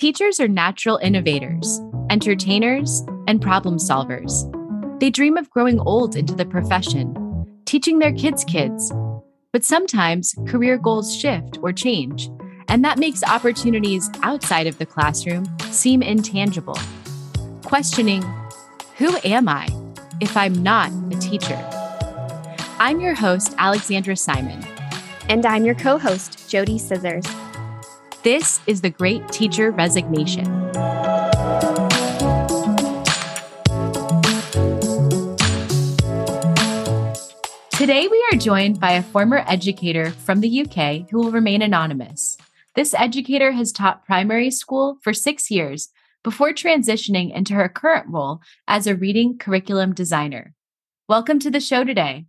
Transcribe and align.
Teachers 0.00 0.40
are 0.40 0.48
natural 0.48 0.96
innovators, 0.96 1.78
entertainers, 2.08 3.02
and 3.28 3.38
problem 3.38 3.76
solvers. 3.76 4.32
They 4.98 5.10
dream 5.10 5.36
of 5.36 5.50
growing 5.50 5.78
old 5.78 6.16
into 6.16 6.34
the 6.34 6.46
profession, 6.46 7.46
teaching 7.66 7.98
their 7.98 8.14
kids' 8.14 8.42
kids. 8.42 8.90
But 9.52 9.62
sometimes 9.62 10.34
career 10.46 10.78
goals 10.78 11.14
shift 11.14 11.58
or 11.60 11.74
change, 11.74 12.30
and 12.68 12.82
that 12.82 12.98
makes 12.98 13.22
opportunities 13.22 14.08
outside 14.22 14.66
of 14.66 14.78
the 14.78 14.86
classroom 14.86 15.44
seem 15.70 16.02
intangible. 16.02 16.78
Questioning, 17.62 18.24
who 18.96 19.18
am 19.22 19.50
I 19.50 19.68
if 20.22 20.34
I'm 20.34 20.62
not 20.62 20.90
a 21.12 21.18
teacher? 21.18 21.62
I'm 22.78 23.00
your 23.00 23.14
host, 23.14 23.54
Alexandra 23.58 24.16
Simon. 24.16 24.64
And 25.28 25.44
I'm 25.44 25.66
your 25.66 25.74
co 25.74 25.98
host, 25.98 26.38
JoDee 26.48 26.80
Scissors. 26.80 27.26
This 28.22 28.60
is 28.66 28.82
the 28.82 28.90
Great 28.90 29.26
Teacher 29.28 29.70
Resignation. 29.70 30.44
Today, 37.70 38.08
we 38.08 38.24
are 38.30 38.36
joined 38.36 38.78
by 38.78 38.90
a 38.90 39.02
former 39.02 39.42
educator 39.46 40.10
from 40.10 40.40
the 40.40 40.60
UK 40.60 41.08
who 41.10 41.16
will 41.16 41.30
remain 41.30 41.62
anonymous. 41.62 42.36
This 42.74 42.92
educator 42.92 43.52
has 43.52 43.72
taught 43.72 44.04
primary 44.04 44.50
school 44.50 44.98
for 45.02 45.14
six 45.14 45.50
years 45.50 45.88
before 46.22 46.50
transitioning 46.50 47.34
into 47.34 47.54
her 47.54 47.70
current 47.70 48.04
role 48.06 48.42
as 48.68 48.86
a 48.86 48.94
reading 48.94 49.38
curriculum 49.38 49.94
designer. 49.94 50.52
Welcome 51.08 51.38
to 51.38 51.50
the 51.50 51.58
show 51.58 51.84
today. 51.84 52.26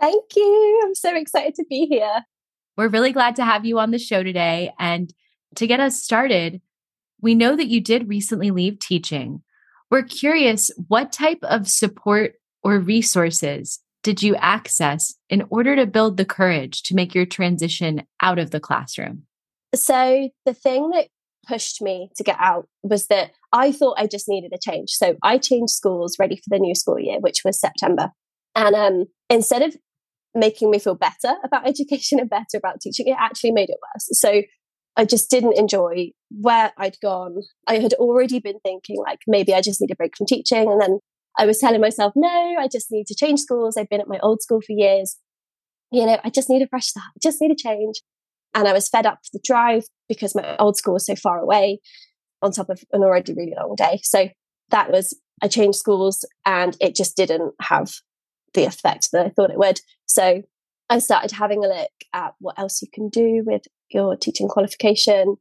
Thank 0.00 0.36
you. 0.36 0.82
I'm 0.84 0.94
so 0.94 1.16
excited 1.16 1.56
to 1.56 1.64
be 1.68 1.86
here. 1.86 2.22
We're 2.76 2.88
really 2.88 3.12
glad 3.12 3.36
to 3.36 3.44
have 3.44 3.64
you 3.64 3.78
on 3.78 3.90
the 3.90 3.98
show 3.98 4.22
today. 4.22 4.72
And 4.78 5.12
to 5.56 5.66
get 5.66 5.80
us 5.80 6.02
started, 6.02 6.60
we 7.20 7.34
know 7.34 7.56
that 7.56 7.68
you 7.68 7.80
did 7.80 8.08
recently 8.08 8.50
leave 8.50 8.78
teaching. 8.78 9.42
We're 9.90 10.02
curious 10.02 10.70
what 10.88 11.12
type 11.12 11.38
of 11.42 11.68
support 11.68 12.34
or 12.62 12.78
resources 12.78 13.80
did 14.02 14.22
you 14.22 14.36
access 14.36 15.14
in 15.28 15.44
order 15.50 15.74
to 15.74 15.86
build 15.86 16.16
the 16.16 16.24
courage 16.24 16.82
to 16.82 16.94
make 16.94 17.14
your 17.14 17.26
transition 17.26 18.04
out 18.20 18.38
of 18.38 18.50
the 18.50 18.60
classroom? 18.60 19.22
So, 19.74 20.30
the 20.44 20.54
thing 20.54 20.90
that 20.90 21.08
pushed 21.48 21.82
me 21.82 22.10
to 22.16 22.22
get 22.22 22.36
out 22.38 22.68
was 22.82 23.08
that 23.08 23.32
I 23.52 23.72
thought 23.72 23.98
I 23.98 24.06
just 24.06 24.28
needed 24.28 24.52
a 24.54 24.58
change. 24.58 24.90
So, 24.90 25.16
I 25.22 25.38
changed 25.38 25.72
schools 25.72 26.18
ready 26.20 26.36
for 26.36 26.50
the 26.50 26.58
new 26.58 26.74
school 26.74 27.00
year, 27.00 27.18
which 27.18 27.42
was 27.44 27.58
September. 27.58 28.12
And 28.54 28.74
um, 28.74 29.04
instead 29.28 29.62
of 29.62 29.76
making 30.36 30.70
me 30.70 30.78
feel 30.78 30.94
better 30.94 31.34
about 31.44 31.66
education 31.68 32.20
and 32.20 32.30
better 32.30 32.56
about 32.56 32.80
teaching, 32.80 33.08
it 33.08 33.16
actually 33.18 33.52
made 33.52 33.70
it 33.70 33.78
worse. 33.94 34.08
So 34.12 34.42
I 34.96 35.04
just 35.04 35.30
didn't 35.30 35.58
enjoy 35.58 36.10
where 36.30 36.72
I'd 36.78 36.96
gone. 37.02 37.42
I 37.66 37.78
had 37.78 37.92
already 37.94 38.38
been 38.40 38.58
thinking, 38.60 38.96
like, 38.98 39.20
maybe 39.26 39.52
I 39.52 39.60
just 39.60 39.80
need 39.80 39.90
a 39.90 39.96
break 39.96 40.16
from 40.16 40.26
teaching. 40.26 40.70
And 40.70 40.80
then 40.80 41.00
I 41.38 41.44
was 41.44 41.58
telling 41.58 41.80
myself, 41.82 42.14
no, 42.16 42.56
I 42.58 42.66
just 42.66 42.90
need 42.90 43.06
to 43.08 43.14
change 43.14 43.40
schools. 43.40 43.76
I've 43.76 43.90
been 43.90 44.00
at 44.00 44.08
my 44.08 44.18
old 44.22 44.42
school 44.42 44.60
for 44.60 44.72
years. 44.72 45.16
You 45.92 46.06
know, 46.06 46.18
I 46.24 46.30
just 46.30 46.48
need 46.48 46.62
a 46.62 46.68
fresh 46.68 46.86
start. 46.86 47.06
I 47.14 47.18
just 47.22 47.40
need 47.40 47.50
a 47.50 47.56
change. 47.56 48.00
And 48.54 48.66
I 48.66 48.72
was 48.72 48.88
fed 48.88 49.04
up 49.04 49.18
with 49.22 49.32
the 49.32 49.46
drive 49.46 49.84
because 50.08 50.34
my 50.34 50.56
old 50.56 50.78
school 50.78 50.94
was 50.94 51.06
so 51.06 51.14
far 51.14 51.38
away 51.38 51.80
on 52.40 52.52
top 52.52 52.70
of 52.70 52.82
an 52.92 53.02
already 53.02 53.34
really 53.34 53.54
long 53.54 53.74
day. 53.76 54.00
So 54.02 54.30
that 54.70 54.90
was, 54.90 55.18
I 55.42 55.48
changed 55.48 55.78
schools 55.78 56.24
and 56.46 56.74
it 56.80 56.94
just 56.94 57.16
didn't 57.16 57.52
have 57.60 57.92
the 58.56 58.64
effect 58.64 59.10
that 59.12 59.24
I 59.24 59.28
thought 59.28 59.50
it 59.50 59.58
would. 59.58 59.80
So 60.06 60.42
I 60.90 60.98
started 60.98 61.30
having 61.30 61.64
a 61.64 61.68
look 61.68 61.90
at 62.12 62.34
what 62.40 62.58
else 62.58 62.82
you 62.82 62.88
can 62.92 63.08
do 63.08 63.44
with 63.46 63.62
your 63.90 64.16
teaching 64.16 64.48
qualification. 64.48 65.36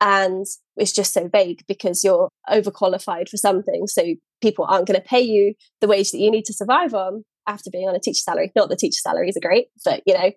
And 0.00 0.46
it's 0.76 0.92
just 0.92 1.12
so 1.12 1.28
vague 1.28 1.62
because 1.68 2.02
you're 2.02 2.30
overqualified 2.48 3.28
for 3.28 3.36
something. 3.36 3.86
So 3.86 4.14
people 4.40 4.64
aren't 4.66 4.86
going 4.86 4.98
to 4.98 5.06
pay 5.06 5.20
you 5.20 5.54
the 5.82 5.88
wage 5.88 6.10
that 6.12 6.18
you 6.18 6.30
need 6.30 6.46
to 6.46 6.54
survive 6.54 6.94
on 6.94 7.24
after 7.46 7.70
being 7.70 7.88
on 7.88 7.94
a 7.94 8.00
teacher 8.00 8.22
salary. 8.22 8.50
Not 8.56 8.70
that 8.70 8.78
teacher 8.78 9.00
salaries 9.02 9.36
are 9.36 9.46
great, 9.46 9.66
but 9.84 10.02
you 10.06 10.14
know, 10.14 10.30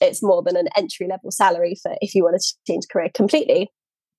it's 0.00 0.22
more 0.22 0.42
than 0.42 0.56
an 0.56 0.68
entry 0.76 1.06
level 1.08 1.30
salary 1.30 1.76
for 1.80 1.94
if 2.00 2.14
you 2.14 2.24
want 2.24 2.40
to 2.40 2.54
change 2.66 2.84
career 2.90 3.10
completely. 3.14 3.70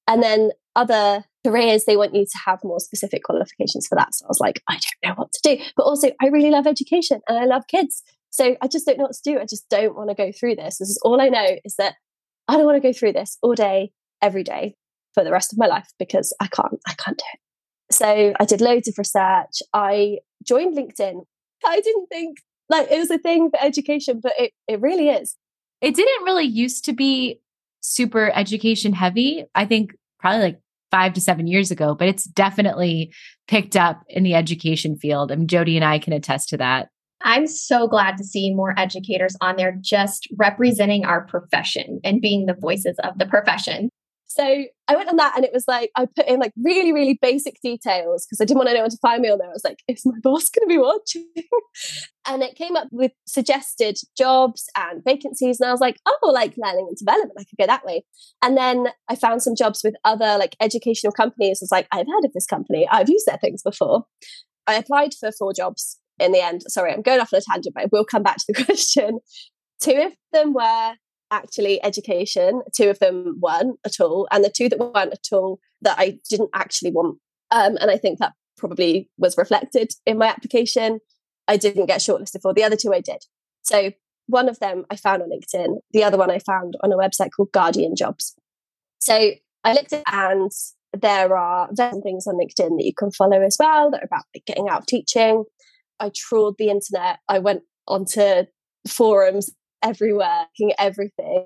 And 0.07 0.23
then 0.23 0.51
other 0.75 1.25
careers, 1.45 1.85
they 1.85 1.97
want 1.97 2.15
you 2.15 2.25
to 2.25 2.39
have 2.45 2.59
more 2.63 2.79
specific 2.79 3.23
qualifications 3.23 3.87
for 3.87 3.95
that. 3.95 4.13
So 4.15 4.25
I 4.25 4.27
was 4.27 4.39
like, 4.39 4.61
I 4.67 4.73
don't 4.73 5.09
know 5.09 5.15
what 5.15 5.31
to 5.33 5.39
do. 5.43 5.63
But 5.75 5.83
also, 5.83 6.11
I 6.21 6.27
really 6.27 6.49
love 6.49 6.67
education 6.67 7.21
and 7.27 7.37
I 7.37 7.45
love 7.45 7.63
kids. 7.67 8.03
So 8.31 8.55
I 8.61 8.67
just 8.67 8.85
don't 8.85 8.97
know 8.97 9.05
what 9.05 9.13
to 9.13 9.31
do. 9.31 9.39
I 9.39 9.45
just 9.45 9.69
don't 9.69 9.95
want 9.95 10.09
to 10.09 10.15
go 10.15 10.31
through 10.31 10.55
this. 10.55 10.77
This 10.77 10.89
is 10.89 10.99
all 11.03 11.21
I 11.21 11.29
know 11.29 11.57
is 11.63 11.75
that 11.77 11.95
I 12.47 12.57
don't 12.57 12.65
want 12.65 12.81
to 12.81 12.87
go 12.87 12.93
through 12.93 13.13
this 13.13 13.37
all 13.41 13.55
day, 13.55 13.91
every 14.21 14.43
day 14.43 14.75
for 15.13 15.23
the 15.23 15.31
rest 15.31 15.53
of 15.53 15.59
my 15.59 15.67
life 15.67 15.87
because 15.99 16.35
I 16.41 16.47
can't, 16.47 16.79
I 16.87 16.93
can't 16.93 17.17
do 17.17 17.23
it. 17.33 17.39
So 17.93 18.33
I 18.39 18.45
did 18.45 18.61
loads 18.61 18.87
of 18.87 18.97
research. 18.97 19.61
I 19.73 20.17
joined 20.43 20.75
LinkedIn. 20.75 21.23
I 21.65 21.79
didn't 21.79 22.07
think 22.07 22.39
like 22.69 22.89
it 22.91 22.97
was 22.97 23.11
a 23.11 23.17
thing 23.17 23.49
for 23.49 23.61
education, 23.61 24.19
but 24.21 24.33
it, 24.37 24.51
it 24.67 24.81
really 24.81 25.09
is. 25.09 25.35
It 25.81 25.95
didn't 25.95 26.23
really 26.23 26.45
used 26.45 26.85
to 26.85 26.93
be 26.93 27.39
super 27.81 28.31
education 28.33 28.93
heavy. 28.93 29.45
I 29.53 29.65
think 29.65 29.95
probably 30.19 30.41
like 30.41 30.61
five 30.95 31.11
to 31.11 31.19
seven 31.19 31.45
years 31.45 31.71
ago, 31.71 31.93
but 31.93 32.07
it's 32.07 32.23
definitely 32.23 33.11
picked 33.49 33.75
up 33.75 34.01
in 34.07 34.23
the 34.23 34.33
education 34.33 34.95
field. 34.95 35.29
Mean, 35.29 35.45
JoDee 35.45 35.75
and 35.75 35.83
I 35.83 35.99
can 35.99 36.13
attest 36.13 36.47
to 36.49 36.57
that. 36.57 36.87
I'm 37.21 37.47
so 37.47 37.85
glad 37.85 38.15
to 38.15 38.23
see 38.23 38.53
more 38.53 38.73
educators 38.77 39.35
on 39.41 39.57
there 39.57 39.77
just 39.81 40.25
representing 40.37 41.03
our 41.03 41.25
profession 41.25 41.99
and 42.05 42.21
being 42.21 42.45
the 42.45 42.53
voices 42.53 42.95
of 43.03 43.17
the 43.17 43.25
profession. 43.25 43.89
So 44.27 44.65
I 44.87 44.95
went 44.95 45.09
on 45.09 45.15
that 45.17 45.33
and 45.35 45.45
it 45.45 45.51
was 45.53 45.65
like, 45.67 45.91
I 45.95 46.05
put 46.05 46.27
in 46.27 46.39
like 46.39 46.51
really, 46.61 46.91
really 46.91 47.17
basic 47.21 47.59
details 47.61 48.25
because 48.25 48.41
I 48.41 48.45
didn't 48.45 48.57
want 48.57 48.69
anyone 48.69 48.89
to 48.89 48.97
find 49.01 49.21
me 49.21 49.29
on 49.29 49.37
there. 49.37 49.47
I 49.47 49.53
was 49.53 49.63
like, 49.63 49.83
is 49.87 50.05
my 50.05 50.17
boss 50.21 50.49
going 50.49 50.67
to 50.67 50.73
be 50.73 50.77
watching? 50.77 51.27
and 52.27 52.43
it 52.43 52.55
came 52.55 52.75
up 52.75 52.87
with 52.91 53.11
suggested 53.27 53.97
jobs 54.17 54.65
and 54.75 55.03
vacancies. 55.05 55.59
And 55.59 55.69
I 55.69 55.71
was 55.71 55.79
like, 55.79 55.97
oh, 56.05 56.31
like 56.33 56.55
learning 56.57 56.87
and 56.89 56.97
development, 56.97 57.37
I 57.39 57.43
could 57.43 57.57
go 57.57 57.67
that 57.67 57.85
way. 57.85 58.03
And 58.41 58.57
then 58.57 58.87
I 59.09 59.15
found 59.15 59.41
some 59.41 59.55
jobs 59.55 59.81
with 59.83 59.95
other 60.03 60.37
like 60.37 60.55
educational 60.59 61.13
companies. 61.13 61.59
I 61.61 61.63
was 61.63 61.71
like, 61.71 61.87
I've 61.91 62.07
heard 62.07 62.25
of 62.25 62.33
this 62.33 62.47
company, 62.47 62.87
I've 62.91 63.09
used 63.09 63.27
their 63.27 63.37
things 63.37 63.61
before. 63.63 64.05
I 64.67 64.75
applied 64.75 65.13
for 65.13 65.31
four 65.31 65.53
jobs 65.53 65.99
in 66.19 66.31
the 66.31 66.41
end. 66.41 66.63
Sorry, 66.67 66.91
I'm 66.91 67.01
going 67.01 67.19
off 67.19 67.33
on 67.33 67.39
a 67.39 67.41
tangent, 67.41 67.75
but 67.75 67.83
I 67.83 67.87
will 67.91 68.05
come 68.05 68.23
back 68.23 68.37
to 68.37 68.45
the 68.47 68.65
question. 68.65 69.19
Two 69.81 70.07
of 70.07 70.13
them 70.33 70.53
were 70.53 70.95
actually 71.31 71.83
education. 71.83 72.61
Two 72.75 72.89
of 72.89 72.99
them 72.99 73.37
weren't 73.39 73.79
at 73.85 73.99
all. 73.99 74.27
And 74.31 74.43
the 74.43 74.49
two 74.49 74.69
that 74.69 74.79
weren't 74.79 75.13
at 75.13 75.27
all 75.31 75.59
that 75.81 75.97
I 75.97 76.19
didn't 76.29 76.49
actually 76.53 76.91
want. 76.91 77.19
Um, 77.51 77.77
and 77.79 77.91
I 77.91 77.97
think 77.97 78.19
that 78.19 78.33
probably 78.57 79.09
was 79.17 79.37
reflected 79.37 79.91
in 80.05 80.17
my 80.17 80.27
application. 80.27 80.99
I 81.47 81.57
didn't 81.57 81.85
get 81.87 81.99
shortlisted 81.99 82.41
for. 82.41 82.53
The 82.53 82.63
other 82.63 82.75
two 82.75 82.93
I 82.93 83.01
did. 83.01 83.23
So 83.63 83.91
one 84.27 84.49
of 84.49 84.59
them 84.59 84.85
I 84.89 84.95
found 84.95 85.21
on 85.21 85.29
LinkedIn. 85.29 85.77
The 85.91 86.03
other 86.03 86.17
one 86.17 86.31
I 86.31 86.39
found 86.39 86.75
on 86.81 86.91
a 86.91 86.97
website 86.97 87.29
called 87.35 87.51
Guardian 87.51 87.95
Jobs. 87.95 88.35
So 88.99 89.31
I 89.63 89.73
looked 89.73 89.93
at 89.93 90.03
and 90.11 90.51
there 90.93 91.35
are 91.35 91.69
things 92.03 92.25
on 92.27 92.35
LinkedIn 92.35 92.77
that 92.77 92.85
you 92.85 92.93
can 92.93 93.11
follow 93.11 93.41
as 93.41 93.57
well 93.59 93.91
that 93.91 94.01
are 94.01 94.05
about 94.05 94.23
like, 94.33 94.45
getting 94.45 94.69
out 94.69 94.81
of 94.81 94.85
teaching. 94.87 95.43
I 95.99 96.11
trawled 96.15 96.55
the 96.57 96.69
internet. 96.69 97.19
I 97.29 97.39
went 97.39 97.63
onto 97.87 98.45
forums 98.87 99.49
everywhere, 99.85 100.47
looking 100.59 100.71
at 100.71 100.83
everything. 100.85 101.45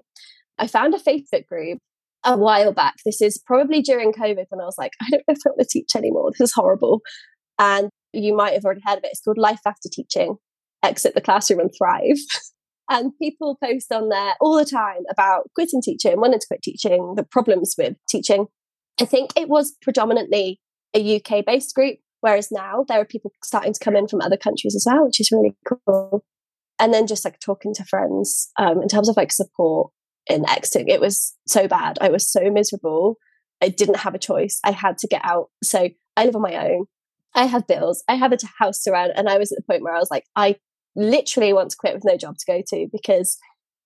I 0.58 0.68
found 0.68 0.94
a 0.94 1.00
Facebook 1.00 1.46
group 1.48 1.80
a 2.26 2.38
while 2.38 2.74
back. 2.74 2.96
This 3.06 3.22
is 3.22 3.42
probably 3.46 3.82
during 3.82 4.12
COVID 4.12 4.46
when 4.50 4.62
I 4.62 4.66
was 4.66 4.78
like, 4.78 4.94
I 5.02 5.10
don't 5.12 5.24
know 5.28 5.34
if 5.34 5.40
I 5.46 5.50
want 5.50 5.60
to 5.60 5.68
teach 5.70 5.96
anymore. 5.96 6.32
This 6.32 6.50
is 6.50 6.54
horrible. 6.54 7.02
And 7.58 7.90
you 8.14 8.36
might 8.36 8.54
have 8.54 8.66
already 8.66 8.82
heard 8.86 8.98
of 8.98 9.04
it. 9.04 9.12
It's 9.12 9.22
called 9.22 9.38
Life 9.38 9.62
After 9.66 9.90
Teaching 9.92 10.38
Exit 10.84 11.14
the 11.14 11.22
Classroom 11.22 11.60
and 11.60 11.72
Thrive. 11.78 12.18
and 12.90 13.12
people 13.22 13.58
post 13.64 13.92
on 13.92 14.10
there 14.10 14.34
all 14.42 14.58
the 14.58 14.66
time 14.66 15.04
about 15.12 15.50
quitting 15.54 15.82
teaching, 15.82 16.20
wanting 16.20 16.40
to 16.40 16.48
quit 16.48 16.62
teaching, 16.64 17.14
the 17.16 17.24
problems 17.24 17.76
with 17.78 17.96
teaching. 18.10 18.48
I 19.00 19.06
think 19.06 19.32
it 19.36 19.48
was 19.48 19.76
predominantly 19.82 20.60
a 20.96 21.18
UK 21.18 21.46
based 21.46 21.76
group, 21.76 21.98
whereas 22.22 22.52
now 22.52 22.84
there 22.88 23.00
are 23.00 23.06
people 23.06 23.32
starting 23.44 23.74
to 23.74 23.80
come 23.80 23.96
in 23.96 24.08
from 24.08 24.22
other 24.22 24.38
countries 24.38 24.76
as 24.76 24.86
well, 24.90 25.06
which 25.06 25.20
is 25.20 25.32
really 25.32 25.56
cool 25.68 26.24
and 26.80 26.94
then 26.94 27.08
just 27.08 27.26
like 27.26 27.40
talking 27.40 27.74
to 27.76 27.86
friends 27.86 28.52
um, 28.58 28.82
in 28.82 28.88
terms 28.88 29.10
of 29.10 29.18
like 29.18 29.32
support 29.32 29.92
in 30.28 30.48
exiting 30.50 30.88
it 30.88 31.02
was 31.02 31.36
so 31.48 31.68
bad. 31.68 31.98
I 32.02 32.10
was 32.10 32.30
so 32.30 32.50
miserable. 32.52 33.18
I 33.62 33.70
didn't 33.70 33.98
have 33.98 34.16
a 34.16 34.20
choice. 34.20 34.60
I 34.64 34.72
had 34.72 34.98
to 35.00 35.08
get 35.08 35.22
out. 35.24 35.50
So 35.64 35.90
i 36.16 36.26
live 36.26 36.36
on 36.36 36.42
my 36.42 36.56
own. 36.56 36.86
I 37.36 37.46
have 37.46 37.68
bills. 37.68 38.04
I 38.08 38.16
have 38.16 38.32
a 38.32 38.38
house 38.58 38.84
to 38.84 38.92
run 38.92 39.12
and 39.16 39.30
i 39.30 39.38
was 39.38 39.52
at 39.52 39.58
the 39.58 39.64
point 39.64 39.84
where 39.84 39.94
i 39.94 40.00
was 40.00 40.12
like 40.12 40.26
i 40.36 40.56
literally 40.96 41.54
want 41.54 41.70
to 41.72 41.78
quit 41.78 41.94
with 41.94 42.04
no 42.06 42.18
job 42.18 42.38
to 42.38 42.46
go 42.46 42.62
to 42.68 42.88
because 42.92 43.38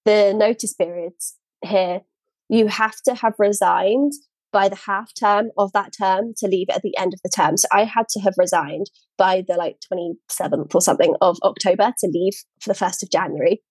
the 0.06 0.34
notice 0.34 0.74
periods 0.74 1.36
here 1.64 2.02
you 2.50 2.68
have 2.68 2.96
to 3.06 3.14
have 3.16 3.34
resigned 3.38 4.14
by 4.54 4.70
the 4.70 4.76
half 4.76 5.12
term 5.20 5.50
of 5.58 5.74
that 5.74 5.92
term 6.00 6.34
to 6.38 6.48
leave 6.48 6.68
at 6.70 6.84
the 6.84 6.96
end 6.98 7.14
of 7.14 7.20
the 7.24 7.32
term. 7.36 7.58
So 7.58 7.68
I 7.72 7.84
had 7.84 8.08
to 8.12 8.22
have 8.22 8.36
resigned 8.38 8.90
by 9.18 9.44
the 9.46 9.56
like 9.56 9.78
27th 9.92 10.74
or 10.74 10.82
something 10.82 11.16
of 11.20 11.38
October 11.44 11.92
to 12.00 12.08
leave 12.08 12.34
for 12.62 12.72
the 12.72 12.80
1st 12.80 13.04
of 13.04 13.12
January. 13.12 13.62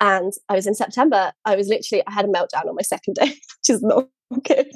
And 0.00 0.32
I 0.48 0.54
was 0.54 0.66
in 0.66 0.74
September. 0.74 1.32
I 1.44 1.56
was 1.56 1.68
literally, 1.68 2.04
I 2.06 2.12
had 2.12 2.24
a 2.24 2.28
meltdown 2.28 2.68
on 2.68 2.76
my 2.76 2.82
second 2.82 3.14
day, 3.14 3.26
which 3.30 3.68
is 3.68 3.82
not 3.82 4.06
good. 4.44 4.70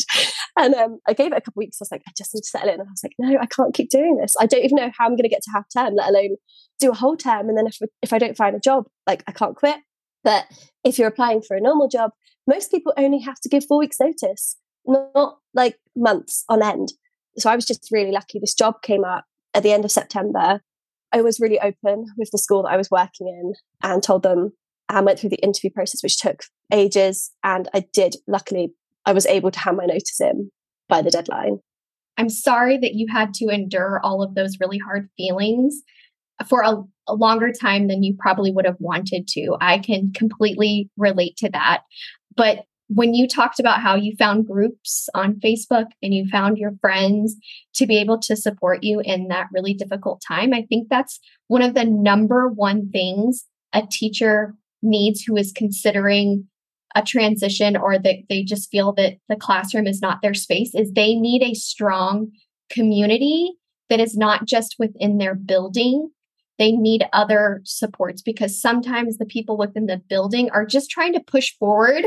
And 0.58 0.74
um, 0.74 0.98
I 1.06 1.12
gave 1.12 1.32
it 1.32 1.38
a 1.38 1.40
couple 1.40 1.60
weeks. 1.60 1.78
I 1.80 1.84
was 1.84 1.92
like, 1.92 2.02
I 2.08 2.12
just 2.18 2.34
need 2.34 2.42
to 2.42 2.48
settle 2.48 2.68
in. 2.68 2.80
And 2.80 2.88
I 2.88 2.90
was 2.90 3.04
like, 3.04 3.14
no, 3.18 3.38
I 3.40 3.46
can't 3.46 3.74
keep 3.74 3.88
doing 3.88 4.16
this. 4.16 4.34
I 4.40 4.46
don't 4.46 4.64
even 4.64 4.76
know 4.76 4.90
how 4.98 5.06
I'm 5.06 5.12
going 5.12 5.22
to 5.22 5.28
get 5.28 5.42
to 5.42 5.52
half 5.52 5.66
term, 5.72 5.94
let 5.94 6.10
alone 6.10 6.36
do 6.80 6.90
a 6.90 6.94
whole 6.94 7.16
term. 7.16 7.48
And 7.48 7.56
then 7.56 7.68
if, 7.68 7.78
if 8.02 8.12
I 8.12 8.18
don't 8.18 8.36
find 8.36 8.56
a 8.56 8.60
job, 8.60 8.84
like 9.06 9.22
I 9.28 9.32
can't 9.32 9.56
quit. 9.56 9.76
But 10.24 10.46
if 10.84 10.98
you're 10.98 11.08
applying 11.08 11.42
for 11.42 11.56
a 11.56 11.60
normal 11.60 11.88
job, 11.88 12.10
most 12.46 12.70
people 12.70 12.92
only 12.96 13.20
have 13.20 13.40
to 13.42 13.48
give 13.48 13.64
four 13.66 13.78
weeks 13.78 13.98
notice, 14.00 14.56
not 14.86 15.38
like 15.54 15.78
months 15.96 16.44
on 16.48 16.62
end. 16.62 16.92
So 17.38 17.50
I 17.50 17.56
was 17.56 17.66
just 17.66 17.88
really 17.90 18.12
lucky. 18.12 18.38
This 18.38 18.54
job 18.54 18.82
came 18.82 19.04
up 19.04 19.24
at 19.54 19.62
the 19.62 19.72
end 19.72 19.84
of 19.84 19.90
September. 19.90 20.60
I 21.12 21.22
was 21.22 21.40
really 21.40 21.60
open 21.60 22.06
with 22.16 22.30
the 22.30 22.38
school 22.38 22.62
that 22.62 22.72
I 22.72 22.76
was 22.76 22.90
working 22.90 23.28
in 23.28 23.54
and 23.82 24.02
told 24.02 24.22
them 24.22 24.52
and 24.88 25.06
went 25.06 25.18
through 25.18 25.30
the 25.30 25.42
interview 25.42 25.70
process, 25.70 26.02
which 26.02 26.18
took 26.18 26.44
ages. 26.72 27.30
And 27.42 27.68
I 27.74 27.86
did, 27.92 28.16
luckily, 28.26 28.72
I 29.04 29.12
was 29.12 29.26
able 29.26 29.50
to 29.50 29.58
hand 29.58 29.76
my 29.76 29.86
notice 29.86 30.20
in 30.20 30.50
by 30.88 31.02
the 31.02 31.10
deadline. 31.10 31.58
I'm 32.18 32.28
sorry 32.28 32.78
that 32.78 32.94
you 32.94 33.06
had 33.10 33.32
to 33.34 33.48
endure 33.48 34.00
all 34.02 34.22
of 34.22 34.34
those 34.34 34.58
really 34.60 34.78
hard 34.78 35.08
feelings 35.16 35.80
for 36.46 36.62
a, 36.62 36.82
a, 37.08 37.14
longer 37.14 37.52
time 37.52 37.88
than 37.88 38.02
you 38.02 38.14
probably 38.18 38.52
would 38.52 38.66
have 38.66 38.76
wanted 38.78 39.28
to. 39.28 39.56
I 39.60 39.78
can 39.78 40.12
completely 40.12 40.90
relate 40.96 41.36
to 41.38 41.50
that. 41.50 41.82
But 42.36 42.64
when 42.88 43.14
you 43.14 43.26
talked 43.26 43.58
about 43.58 43.80
how 43.80 43.94
you 43.94 44.14
found 44.16 44.46
groups 44.46 45.08
on 45.14 45.40
Facebook 45.40 45.86
and 46.02 46.12
you 46.12 46.28
found 46.28 46.58
your 46.58 46.72
friends 46.80 47.36
to 47.74 47.86
be 47.86 47.96
able 47.96 48.18
to 48.18 48.36
support 48.36 48.82
you 48.82 49.00
in 49.00 49.28
that 49.28 49.48
really 49.52 49.74
difficult 49.74 50.22
time, 50.26 50.52
I 50.52 50.62
think 50.68 50.88
that's 50.88 51.18
one 51.48 51.62
of 51.62 51.74
the 51.74 51.84
number 51.84 52.48
one 52.48 52.90
things 52.90 53.44
a 53.72 53.82
teacher 53.90 54.54
needs 54.82 55.22
who 55.22 55.36
is 55.36 55.52
considering 55.52 56.46
a 56.94 57.02
transition 57.02 57.76
or 57.76 57.98
that 57.98 58.16
they 58.28 58.42
just 58.42 58.70
feel 58.70 58.92
that 58.92 59.14
the 59.28 59.36
classroom 59.36 59.86
is 59.86 60.02
not 60.02 60.20
their 60.20 60.34
space 60.34 60.74
is 60.74 60.92
they 60.92 61.14
need 61.14 61.42
a 61.42 61.54
strong 61.54 62.30
community 62.70 63.52
that 63.88 64.00
is 64.00 64.16
not 64.16 64.44
just 64.44 64.76
within 64.78 65.18
their 65.18 65.34
building. 65.34 66.10
They 66.58 66.72
need 66.72 67.06
other 67.12 67.60
supports 67.64 68.20
because 68.22 68.60
sometimes 68.60 69.16
the 69.16 69.24
people 69.24 69.56
within 69.56 69.86
the 69.86 70.02
building 70.08 70.50
are 70.50 70.66
just 70.66 70.90
trying 70.90 71.14
to 71.14 71.20
push 71.20 71.56
forward 71.58 72.06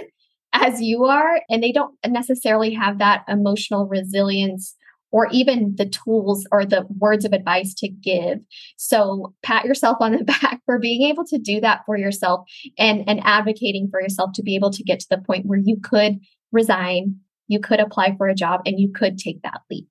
as 0.63 0.81
you 0.81 1.05
are 1.05 1.41
and 1.49 1.61
they 1.61 1.71
don't 1.71 1.95
necessarily 2.07 2.73
have 2.73 2.99
that 2.99 3.23
emotional 3.27 3.87
resilience 3.87 4.75
or 5.11 5.27
even 5.31 5.73
the 5.77 5.85
tools 5.85 6.45
or 6.51 6.65
the 6.65 6.85
words 6.97 7.23
of 7.23 7.31
advice 7.31 7.73
to 7.73 7.87
give. 7.87 8.39
So 8.77 9.33
pat 9.43 9.63
yourself 9.65 9.97
on 10.01 10.11
the 10.11 10.23
back 10.41 10.59
for 10.65 10.77
being 10.79 11.03
able 11.03 11.25
to 11.27 11.37
do 11.37 11.61
that 11.61 11.81
for 11.85 11.97
yourself 11.97 12.47
and, 12.77 13.03
and 13.07 13.21
advocating 13.23 13.87
for 13.89 14.01
yourself 14.01 14.31
to 14.33 14.43
be 14.43 14.55
able 14.55 14.71
to 14.71 14.83
get 14.83 14.99
to 14.99 15.07
the 15.09 15.17
point 15.17 15.45
where 15.45 15.59
you 15.63 15.77
could 15.81 16.19
resign, 16.51 17.17
you 17.47 17.59
could 17.59 17.79
apply 17.79 18.15
for 18.17 18.27
a 18.27 18.35
job, 18.35 18.61
and 18.65 18.79
you 18.79 18.91
could 18.91 19.17
take 19.17 19.41
that 19.43 19.61
leap. 19.71 19.87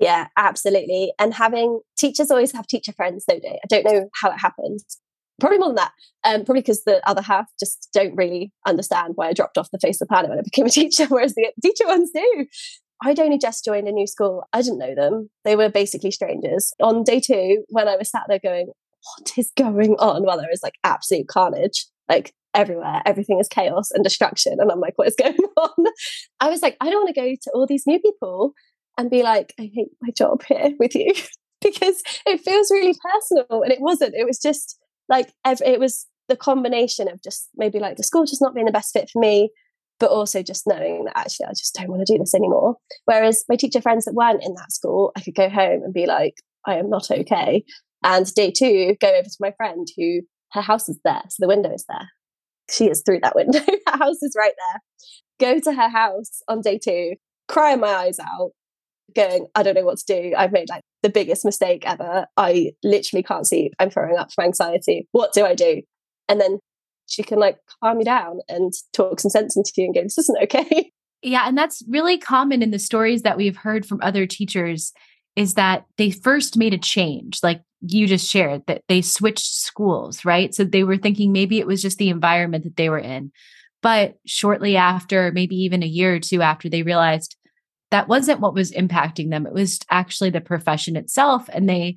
Yeah, 0.00 0.28
absolutely. 0.36 1.12
And 1.18 1.34
having 1.34 1.80
teachers 1.96 2.30
always 2.30 2.52
have 2.52 2.66
teacher 2.66 2.92
friends, 2.92 3.24
don't 3.26 3.42
they? 3.42 3.58
I 3.64 3.66
don't 3.68 3.84
know 3.84 4.08
how 4.20 4.30
it 4.30 4.38
happens. 4.38 4.98
Probably 5.40 5.58
more 5.58 5.68
than 5.68 5.76
that. 5.76 5.92
Um, 6.24 6.44
probably 6.44 6.62
because 6.62 6.84
the 6.84 7.06
other 7.08 7.22
half 7.22 7.46
just 7.60 7.88
don't 7.92 8.16
really 8.16 8.52
understand 8.66 9.12
why 9.14 9.28
I 9.28 9.32
dropped 9.32 9.56
off 9.56 9.70
the 9.70 9.78
face 9.78 10.00
of 10.00 10.08
the 10.08 10.12
planet 10.12 10.30
when 10.30 10.38
I 10.38 10.42
became 10.42 10.66
a 10.66 10.70
teacher, 10.70 11.04
whereas 11.08 11.34
the 11.34 11.52
teacher 11.62 11.86
ones 11.86 12.10
do. 12.12 12.46
I'd 13.04 13.20
only 13.20 13.38
just 13.38 13.64
joined 13.64 13.86
a 13.86 13.92
new 13.92 14.08
school. 14.08 14.42
I 14.52 14.62
didn't 14.62 14.78
know 14.78 14.94
them. 14.94 15.30
They 15.44 15.54
were 15.54 15.68
basically 15.68 16.10
strangers. 16.10 16.72
On 16.80 17.04
day 17.04 17.20
two, 17.20 17.64
when 17.68 17.86
I 17.86 17.96
was 17.96 18.10
sat 18.10 18.24
there 18.28 18.40
going, 18.42 18.66
what 18.66 19.32
is 19.38 19.52
going 19.56 19.92
on? 20.00 20.24
Well, 20.24 20.38
there 20.38 20.48
was 20.50 20.62
like 20.62 20.74
absolute 20.82 21.28
carnage, 21.28 21.86
like 22.08 22.32
everywhere. 22.54 23.00
Everything 23.06 23.38
is 23.38 23.48
chaos 23.48 23.90
and 23.92 24.02
destruction. 24.02 24.56
And 24.58 24.72
I'm 24.72 24.80
like, 24.80 24.94
what 24.96 25.06
is 25.06 25.16
going 25.16 25.36
on? 25.56 25.84
I 26.40 26.50
was 26.50 26.60
like, 26.60 26.76
I 26.80 26.90
don't 26.90 27.04
want 27.04 27.14
to 27.14 27.20
go 27.20 27.30
to 27.30 27.50
all 27.54 27.66
these 27.66 27.86
new 27.86 28.00
people 28.00 28.52
and 28.98 29.10
be 29.10 29.22
like, 29.22 29.54
I 29.60 29.70
hate 29.72 29.90
my 30.02 30.10
job 30.10 30.42
here 30.42 30.74
with 30.80 30.96
you 30.96 31.12
because 31.62 32.02
it 32.26 32.40
feels 32.40 32.70
really 32.70 32.94
personal. 33.00 33.62
And 33.62 33.72
it 33.72 33.80
wasn't. 33.80 34.14
It 34.16 34.26
was 34.26 34.40
just 34.40 34.76
like, 35.08 35.32
it 35.44 35.80
was 35.80 36.06
the 36.28 36.36
combination 36.36 37.08
of 37.08 37.22
just 37.22 37.48
maybe 37.56 37.78
like 37.78 37.96
the 37.96 38.02
school 38.02 38.24
just 38.24 38.42
not 38.42 38.54
being 38.54 38.66
the 38.66 38.72
best 38.72 38.92
fit 38.92 39.08
for 39.10 39.18
me 39.18 39.50
but 39.98 40.10
also 40.10 40.42
just 40.42 40.66
knowing 40.66 41.04
that 41.04 41.18
actually 41.18 41.46
I 41.46 41.50
just 41.50 41.74
don't 41.74 41.88
want 41.88 42.06
to 42.06 42.12
do 42.12 42.18
this 42.18 42.34
anymore. 42.34 42.76
Whereas 43.04 43.44
my 43.48 43.56
teacher 43.56 43.80
friends 43.80 44.04
that 44.04 44.14
weren't 44.14 44.44
in 44.44 44.54
that 44.54 44.72
school, 44.72 45.12
I 45.16 45.20
could 45.20 45.34
go 45.34 45.48
home 45.48 45.82
and 45.82 45.92
be 45.92 46.06
like, 46.06 46.34
I 46.66 46.76
am 46.76 46.88
not 46.88 47.10
okay. 47.10 47.64
And 48.04 48.32
day 48.34 48.50
two, 48.50 48.96
go 49.00 49.08
over 49.08 49.24
to 49.24 49.36
my 49.40 49.52
friend 49.56 49.86
who 49.96 50.20
her 50.52 50.60
house 50.60 50.88
is 50.88 50.98
there, 51.04 51.22
so 51.28 51.36
the 51.40 51.48
window 51.48 51.72
is 51.72 51.84
there. 51.88 52.08
She 52.70 52.88
is 52.88 53.02
through 53.04 53.20
that 53.20 53.34
window. 53.34 53.60
her 53.86 53.98
house 53.98 54.22
is 54.22 54.34
right 54.36 54.52
there. 54.56 55.54
Go 55.54 55.60
to 55.60 55.72
her 55.74 55.88
house 55.88 56.42
on 56.48 56.60
day 56.60 56.78
two, 56.78 57.14
crying 57.48 57.80
my 57.80 57.88
eyes 57.88 58.18
out, 58.18 58.50
going, 59.14 59.46
I 59.54 59.62
don't 59.62 59.74
know 59.74 59.84
what 59.84 59.98
to 59.98 60.04
do. 60.06 60.34
I've 60.36 60.52
made 60.52 60.68
like 60.68 60.82
the 61.02 61.08
biggest 61.08 61.44
mistake 61.44 61.84
ever. 61.86 62.26
I 62.36 62.72
literally 62.82 63.22
can't 63.22 63.46
sleep. 63.46 63.74
I'm 63.78 63.90
throwing 63.90 64.16
up 64.16 64.32
from 64.32 64.46
anxiety. 64.46 65.08
What 65.12 65.32
do 65.32 65.44
I 65.44 65.54
do? 65.54 65.82
And 66.28 66.40
then 66.40 66.58
she 67.06 67.22
can 67.22 67.38
like 67.38 67.58
calm 67.82 67.98
you 67.98 68.04
down 68.04 68.40
and 68.48 68.72
talk 68.92 69.20
some 69.20 69.30
sense 69.30 69.56
into 69.56 69.72
you 69.76 69.86
and 69.86 69.94
go, 69.94 70.02
this 70.02 70.18
isn't 70.18 70.42
okay. 70.44 70.92
Yeah. 71.20 71.48
And 71.48 71.58
that's 71.58 71.82
really 71.88 72.16
common 72.16 72.62
in 72.62 72.70
the 72.70 72.78
stories 72.78 73.22
that 73.22 73.36
we've 73.36 73.56
heard 73.56 73.84
from 73.84 73.98
other 74.02 74.24
teachers 74.24 74.92
is 75.34 75.54
that 75.54 75.84
they 75.96 76.12
first 76.12 76.56
made 76.56 76.74
a 76.74 76.78
change, 76.78 77.40
like 77.42 77.60
you 77.80 78.06
just 78.06 78.30
shared, 78.30 78.62
that 78.68 78.82
they 78.88 79.02
switched 79.02 79.54
schools, 79.54 80.24
right? 80.24 80.54
So 80.54 80.62
they 80.62 80.84
were 80.84 80.96
thinking 80.96 81.32
maybe 81.32 81.58
it 81.58 81.66
was 81.66 81.82
just 81.82 81.98
the 81.98 82.08
environment 82.08 82.62
that 82.62 82.76
they 82.76 82.88
were 82.88 83.00
in. 83.00 83.32
But 83.82 84.14
shortly 84.26 84.76
after, 84.76 85.30
maybe 85.32 85.56
even 85.56 85.82
a 85.82 85.86
year 85.86 86.14
or 86.14 86.20
two 86.20 86.42
after, 86.42 86.68
they 86.68 86.82
realized 86.82 87.36
that 87.90 88.08
wasn't 88.08 88.40
what 88.40 88.54
was 88.54 88.72
impacting 88.72 89.30
them. 89.30 89.46
It 89.46 89.54
was 89.54 89.80
actually 89.90 90.30
the 90.30 90.40
profession 90.40 90.96
itself. 90.96 91.48
And 91.52 91.68
they 91.68 91.96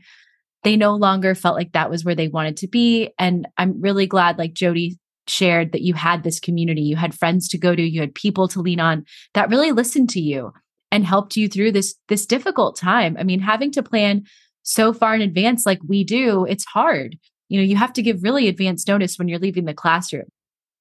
they 0.63 0.77
no 0.77 0.95
longer 0.95 1.33
felt 1.33 1.55
like 1.55 1.71
that 1.71 1.89
was 1.89 2.05
where 2.05 2.15
they 2.15 2.27
wanted 2.27 2.57
to 2.57 2.67
be. 2.67 3.11
And 3.17 3.47
I'm 3.57 3.81
really 3.81 4.05
glad, 4.05 4.37
like 4.37 4.53
JoDee 4.53 4.97
shared 5.27 5.71
that 5.71 5.81
you 5.81 5.93
had 5.93 6.23
this 6.23 6.39
community, 6.39 6.81
you 6.81 6.95
had 6.95 7.15
friends 7.15 7.47
to 7.49 7.57
go 7.57 7.75
to, 7.75 7.81
you 7.81 7.99
had 7.99 8.13
people 8.13 8.47
to 8.49 8.61
lean 8.61 8.79
on 8.79 9.05
that 9.33 9.49
really 9.49 9.71
listened 9.71 10.09
to 10.11 10.19
you 10.19 10.51
and 10.91 11.05
helped 11.05 11.37
you 11.37 11.47
through 11.47 11.71
this 11.71 11.95
this 12.09 12.25
difficult 12.25 12.77
time. 12.77 13.15
I 13.19 13.23
mean, 13.23 13.39
having 13.39 13.71
to 13.71 13.83
plan 13.83 14.23
so 14.63 14.93
far 14.93 15.15
in 15.15 15.21
advance 15.21 15.65
like 15.65 15.79
we 15.87 16.03
do, 16.03 16.45
it's 16.45 16.65
hard. 16.65 17.17
You 17.49 17.59
know, 17.59 17.65
you 17.65 17.75
have 17.75 17.93
to 17.93 18.01
give 18.01 18.23
really 18.23 18.47
advanced 18.47 18.87
notice 18.87 19.17
when 19.17 19.27
you're 19.27 19.39
leaving 19.39 19.65
the 19.65 19.73
classroom. 19.73 20.27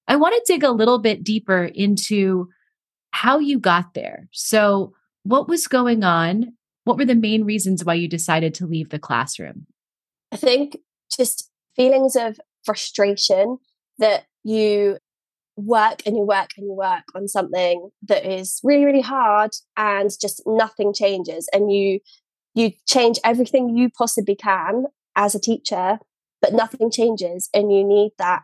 I 0.07 0.17
want 0.17 0.35
to 0.35 0.53
dig 0.53 0.62
a 0.62 0.73
little 0.73 0.99
bit 0.99 1.25
deeper 1.25 1.65
into 1.65 2.49
how 3.12 3.38
you 3.38 3.59
got 3.59 3.95
there. 3.95 4.29
So, 4.33 4.93
what 5.25 5.49
was 5.49 5.67
going 5.67 6.05
on? 6.05 6.55
What 6.85 6.97
were 6.97 7.05
the 7.05 7.15
main 7.15 7.45
reasons 7.45 7.85
why 7.85 7.95
you 7.95 8.09
decided 8.09 8.55
to 8.55 8.67
leave 8.67 8.91
the 8.91 8.99
classroom? 8.99 9.67
I 10.33 10.37
think 10.37 10.79
just 11.15 11.50
feelings 11.77 12.17
of 12.17 12.39
frustration 12.65 13.59
that 13.99 14.25
you 14.45 14.99
work 15.57 16.03
and 16.07 16.17
you 16.17 16.23
work 16.23 16.50
and 16.57 16.67
you 16.67 16.73
work 16.73 17.05
on 17.15 17.29
something 17.29 17.91
that 18.07 18.25
is 18.25 18.61
really 18.62 18.85
really 18.85 19.00
hard 19.00 19.50
and 19.77 20.11
just 20.21 20.43
nothing 20.47 20.95
changes 20.95 21.49
and 21.53 21.71
you 21.71 22.00
you 22.55 22.73
change 22.89 23.19
everything 23.25 23.77
you 23.77 23.91
possibly 23.91 24.35
can 24.35 24.87
as 25.17 25.35
a 25.35 25.41
teacher 25.41 25.99
but 26.41 26.55
nothing 26.55 26.91
changes 26.91 27.50
and 27.53 27.73
you 27.73 27.85
need 27.85 28.12
that 28.17 28.43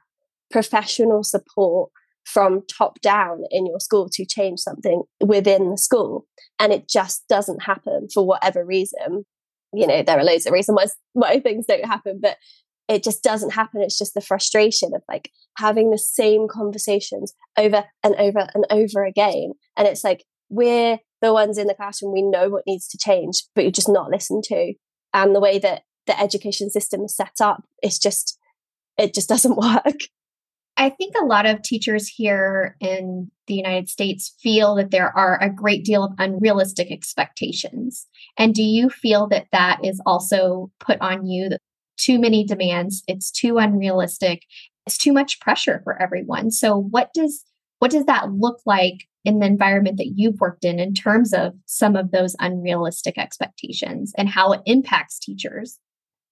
professional 0.50 1.23
support 1.23 1.90
from 2.26 2.62
top 2.76 3.00
down 3.00 3.42
in 3.50 3.66
your 3.66 3.80
school 3.80 4.09
to 4.12 4.26
change 4.26 4.61
something 4.61 5.02
within 5.21 5.71
the 5.71 5.78
school 5.78 6.26
and 6.59 6.73
it 6.73 6.88
just 6.88 7.26
doesn't 7.28 7.62
happen 7.62 8.09
for 8.12 8.26
whatever 8.26 8.64
reason 8.64 9.25
you 9.73 9.87
know 9.87 10.02
there 10.02 10.18
are 10.18 10.25
loads 10.25 10.47
of 10.47 10.52
reasons 10.52 10.76
why, 10.76 10.87
why 11.12 11.40
things 11.40 11.66
don't 11.66 11.87
happen 11.87 12.18
but 12.21 12.37
it 12.88 13.02
just 13.02 13.23
doesn't 13.23 13.52
happen. 13.52 13.83
It's 13.83 13.99
just 13.99 14.14
the 14.14 14.21
frustration 14.21 14.92
of 14.95 15.02
like 15.09 15.30
having 15.59 15.90
the 15.90 15.99
same 15.99 16.47
conversations 16.49 17.33
over 17.56 17.85
and 18.02 18.14
over 18.16 18.49
and 18.54 18.64
over 18.71 19.04
again. 19.04 19.52
And 19.76 19.88
it's 19.88 20.04
like, 20.04 20.25
we're 20.49 20.99
the 21.23 21.33
ones 21.33 21.59
in 21.59 21.66
the 21.66 21.75
classroom, 21.75 22.12
we 22.12 22.23
know 22.23 22.49
what 22.49 22.66
needs 22.66 22.87
to 22.88 22.99
change, 22.99 23.42
but 23.54 23.62
you're 23.62 23.73
just 23.73 23.88
not 23.88 24.11
listened 24.11 24.45
to. 24.45 24.75
And 25.12 25.35
the 25.35 25.40
way 25.40 25.59
that 25.59 25.83
the 26.06 26.18
education 26.21 26.71
system 26.71 27.02
is 27.02 27.16
set 27.16 27.40
up, 27.40 27.64
it's 27.83 27.99
just, 27.99 28.38
it 28.97 29.14
just 29.14 29.28
doesn't 29.28 29.56
work. 29.56 29.97
I 30.76 30.90
think 30.90 31.14
a 31.16 31.25
lot 31.25 31.47
of 31.47 31.62
teachers 31.62 32.06
here 32.06 32.76
in 32.80 33.30
the 33.47 33.54
United 33.54 33.88
States 33.88 34.35
feel 34.40 34.75
that 34.75 34.90
there 34.90 35.16
are 35.16 35.42
a 35.42 35.50
great 35.50 35.85
deal 35.85 36.04
of 36.04 36.12
unrealistic 36.18 36.90
expectations. 36.90 38.06
And 38.37 38.54
do 38.54 38.62
you 38.62 38.90
feel 38.90 39.26
that 39.28 39.47
that 39.52 39.80
is 39.83 40.00
also 40.04 40.71
put 40.78 41.00
on 41.00 41.26
you 41.26 41.50
too 41.97 42.18
many 42.18 42.45
demands, 42.45 43.02
it's 43.09 43.30
too 43.30 43.56
unrealistic, 43.56 44.42
it's 44.87 44.99
too 44.99 45.12
much 45.12 45.40
pressure 45.40 45.80
for 45.83 46.00
everyone. 46.00 46.50
So 46.50 46.76
what 46.76 47.12
does 47.14 47.45
what 47.78 47.90
does 47.90 48.06
that 48.06 48.33
look 48.33 48.59
like 48.64 49.06
in 49.25 49.40
the 49.40 49.47
environment 49.47 49.99
that 49.99 50.12
you've 50.16 50.40
worked 50.40 50.64
in 50.64 50.78
in 50.78 50.95
terms 50.95 51.35
of 51.35 51.52
some 51.66 51.95
of 51.95 52.11
those 52.11 52.35
unrealistic 52.40 53.18
expectations 53.18 54.12
and 54.16 54.28
how 54.28 54.52
it 54.52 54.62
impacts 54.64 55.18
teachers? 55.18 55.78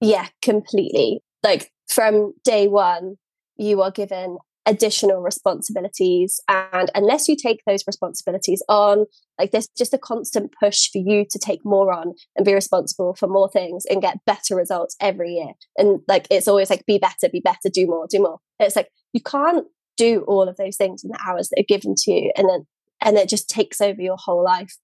Yeah, 0.01 0.29
completely. 0.41 1.21
Like 1.43 1.71
from 1.87 2.33
day 2.45 2.67
1, 2.69 3.17
you 3.57 3.83
are 3.83 3.91
given 3.91 4.39
additional 4.67 5.21
responsibilities. 5.21 6.41
And 6.49 6.91
unless 6.95 7.29
you 7.29 7.37
take 7.37 7.61
those 7.67 7.85
responsibilities 7.87 8.63
on, 8.69 9.07
like 9.39 9.51
there's 9.51 9.69
just 9.77 9.93
a 9.93 9.99
constant 9.99 10.53
push 10.59 10.91
for 10.91 10.99
you 10.99 11.27
to 11.31 11.39
take 11.39 11.61
more 11.65 11.93
on 11.93 12.15
and 12.37 12.47
be 12.47 12.55
responsible 12.55 13.15
for 13.15 13.29
more 13.29 13.51
things 13.51 13.85
and 13.91 14.01
get 14.01 14.25
better 14.25 14.57
results 14.57 14.97
every 15.01 15.35
year. 15.35 15.53
And 15.77 16.01
like 16.09 16.27
it's 16.31 16.49
always 16.49 16.71
like 16.71 16.87
be 16.87 16.99
better, 16.99 17.29
be 17.31 17.41
better, 17.41 17.69
do 17.73 17.87
more, 17.87 18.07
do 18.09 18.21
more. 18.21 18.39
It's 18.59 18.77
like 18.77 18.89
you 19.13 19.21
can't 19.21 19.67
do 19.97 20.25
all 20.27 20.49
of 20.49 20.57
those 20.57 20.77
things 20.77 21.05
in 21.05 21.11
the 21.11 21.21
hours 21.25 21.51
that 21.51 21.61
are 21.61 21.67
given 21.69 21.95
to 21.97 22.11
you 22.11 22.33
and 22.37 22.49
then 22.49 22.67
and 23.01 23.17
it 23.17 23.29
just 23.29 23.49
takes 23.49 23.81
over 23.81 24.01
your 24.01 24.17
whole 24.19 24.43
life. 24.43 24.77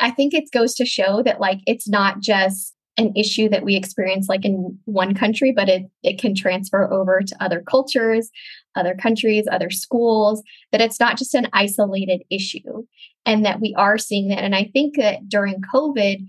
I 0.00 0.10
think 0.10 0.34
it 0.34 0.50
goes 0.52 0.74
to 0.74 0.84
show 0.84 1.22
that 1.22 1.40
like 1.40 1.60
it's 1.66 1.88
not 1.88 2.20
just 2.20 2.73
an 2.96 3.12
issue 3.16 3.48
that 3.48 3.64
we 3.64 3.74
experience 3.74 4.28
like 4.28 4.44
in 4.44 4.78
one 4.84 5.14
country, 5.14 5.52
but 5.52 5.68
it, 5.68 5.82
it 6.02 6.18
can 6.18 6.34
transfer 6.34 6.92
over 6.92 7.20
to 7.20 7.36
other 7.40 7.60
cultures, 7.60 8.30
other 8.76 8.94
countries, 8.94 9.46
other 9.50 9.70
schools, 9.70 10.42
that 10.70 10.80
it's 10.80 11.00
not 11.00 11.18
just 11.18 11.34
an 11.34 11.48
isolated 11.52 12.22
issue 12.30 12.84
and 13.26 13.44
that 13.44 13.60
we 13.60 13.74
are 13.76 13.98
seeing 13.98 14.28
that. 14.28 14.44
And 14.44 14.54
I 14.54 14.70
think 14.72 14.96
that 14.96 15.28
during 15.28 15.60
COVID, 15.74 16.26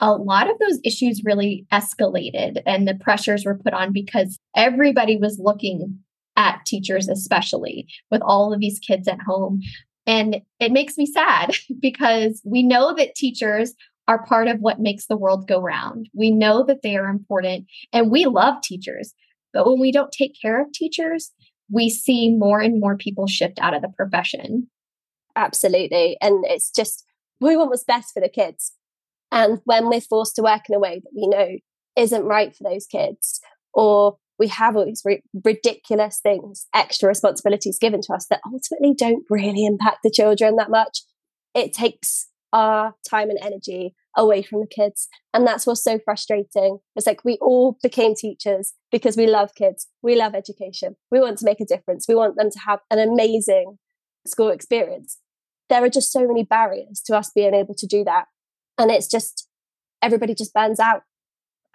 a 0.00 0.12
lot 0.12 0.48
of 0.48 0.58
those 0.60 0.78
issues 0.84 1.24
really 1.24 1.66
escalated 1.72 2.62
and 2.64 2.86
the 2.86 2.94
pressures 2.94 3.44
were 3.44 3.58
put 3.58 3.74
on 3.74 3.92
because 3.92 4.38
everybody 4.54 5.16
was 5.16 5.40
looking 5.40 5.98
at 6.36 6.64
teachers, 6.64 7.08
especially 7.08 7.88
with 8.10 8.22
all 8.22 8.52
of 8.52 8.60
these 8.60 8.78
kids 8.78 9.08
at 9.08 9.20
home. 9.20 9.60
And 10.06 10.40
it 10.60 10.70
makes 10.72 10.96
me 10.96 11.06
sad 11.06 11.50
because 11.80 12.40
we 12.44 12.62
know 12.62 12.94
that 12.94 13.16
teachers 13.16 13.74
are 14.08 14.24
part 14.24 14.48
of 14.48 14.58
what 14.60 14.80
makes 14.80 15.06
the 15.06 15.16
world 15.16 15.46
go 15.46 15.60
round. 15.60 16.08
We 16.14 16.30
know 16.30 16.64
that 16.64 16.82
they 16.82 16.96
are 16.96 17.06
important 17.06 17.66
and 17.92 18.10
we 18.10 18.24
love 18.24 18.62
teachers. 18.62 19.14
But 19.52 19.66
when 19.66 19.78
we 19.78 19.92
don't 19.92 20.10
take 20.10 20.34
care 20.40 20.60
of 20.60 20.72
teachers, 20.72 21.30
we 21.70 21.90
see 21.90 22.34
more 22.34 22.60
and 22.60 22.80
more 22.80 22.96
people 22.96 23.26
shift 23.26 23.58
out 23.60 23.74
of 23.74 23.82
the 23.82 23.88
profession. 23.88 24.68
Absolutely. 25.36 26.16
And 26.22 26.44
it's 26.46 26.70
just, 26.70 27.04
we 27.40 27.56
want 27.56 27.70
what's 27.70 27.84
best 27.84 28.12
for 28.14 28.20
the 28.20 28.30
kids. 28.30 28.72
And 29.30 29.60
when 29.64 29.88
we're 29.88 30.00
forced 30.00 30.36
to 30.36 30.42
work 30.42 30.62
in 30.68 30.74
a 30.74 30.80
way 30.80 31.00
that 31.04 31.12
we 31.14 31.28
know 31.28 31.58
isn't 31.96 32.24
right 32.24 32.56
for 32.56 32.64
those 32.64 32.86
kids, 32.86 33.40
or 33.74 34.16
we 34.38 34.48
have 34.48 34.76
all 34.76 34.86
these 34.86 35.04
ridiculous 35.44 36.20
things, 36.22 36.66
extra 36.74 37.08
responsibilities 37.08 37.78
given 37.78 38.00
to 38.02 38.14
us 38.14 38.26
that 38.30 38.40
ultimately 38.46 38.94
don't 38.96 39.24
really 39.28 39.66
impact 39.66 39.98
the 40.02 40.10
children 40.10 40.56
that 40.56 40.70
much, 40.70 41.02
it 41.54 41.74
takes 41.74 42.28
our 42.52 42.94
time 43.08 43.30
and 43.30 43.38
energy 43.42 43.94
away 44.16 44.42
from 44.42 44.60
the 44.60 44.66
kids. 44.66 45.08
And 45.32 45.46
that's 45.46 45.66
what's 45.66 45.84
so 45.84 45.98
frustrating. 45.98 46.78
It's 46.96 47.06
like 47.06 47.24
we 47.24 47.38
all 47.40 47.78
became 47.82 48.14
teachers 48.14 48.72
because 48.90 49.16
we 49.16 49.26
love 49.26 49.54
kids, 49.54 49.86
we 50.02 50.16
love 50.16 50.34
education, 50.34 50.96
we 51.10 51.20
want 51.20 51.38
to 51.38 51.44
make 51.44 51.60
a 51.60 51.64
difference, 51.64 52.06
we 52.08 52.14
want 52.14 52.36
them 52.36 52.50
to 52.50 52.58
have 52.60 52.80
an 52.90 52.98
amazing 52.98 53.78
school 54.26 54.48
experience. 54.48 55.18
There 55.68 55.84
are 55.84 55.90
just 55.90 56.10
so 56.10 56.26
many 56.26 56.42
barriers 56.42 57.02
to 57.06 57.16
us 57.16 57.30
being 57.34 57.54
able 57.54 57.74
to 57.74 57.86
do 57.86 58.02
that. 58.04 58.26
And 58.78 58.90
it's 58.90 59.06
just, 59.06 59.48
everybody 60.02 60.34
just 60.34 60.54
burns 60.54 60.80
out. 60.80 61.02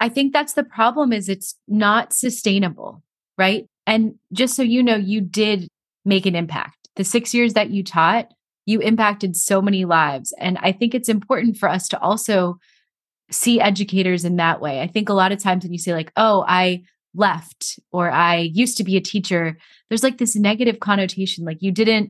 I 0.00 0.08
think 0.08 0.32
that's 0.32 0.54
the 0.54 0.64
problem 0.64 1.12
is 1.12 1.28
it's 1.28 1.54
not 1.68 2.12
sustainable, 2.12 3.02
right? 3.38 3.68
And 3.86 4.16
just 4.32 4.56
so 4.56 4.62
you 4.62 4.82
know, 4.82 4.96
you 4.96 5.20
did 5.20 5.68
make 6.04 6.26
an 6.26 6.34
impact. 6.34 6.88
The 6.96 7.04
6 7.04 7.32
years 7.32 7.54
that 7.54 7.70
you 7.70 7.84
taught, 7.84 8.32
you 8.66 8.80
impacted 8.80 9.36
so 9.36 9.60
many 9.60 9.84
lives. 9.84 10.32
And 10.38 10.58
I 10.60 10.72
think 10.72 10.94
it's 10.94 11.08
important 11.08 11.56
for 11.56 11.68
us 11.68 11.88
to 11.88 12.00
also 12.00 12.58
see 13.30 13.60
educators 13.60 14.24
in 14.24 14.36
that 14.36 14.60
way. 14.60 14.80
I 14.80 14.86
think 14.86 15.08
a 15.08 15.14
lot 15.14 15.32
of 15.32 15.42
times 15.42 15.64
when 15.64 15.72
you 15.72 15.78
say, 15.78 15.92
like, 15.92 16.12
oh, 16.16 16.44
I 16.46 16.82
left 17.14 17.78
or 17.92 18.10
I 18.10 18.36
used 18.36 18.76
to 18.78 18.84
be 18.84 18.96
a 18.96 19.00
teacher, 19.00 19.56
there's 19.88 20.02
like 20.02 20.18
this 20.18 20.36
negative 20.36 20.80
connotation. 20.80 21.44
Like 21.44 21.62
you 21.62 21.72
didn't, 21.72 22.08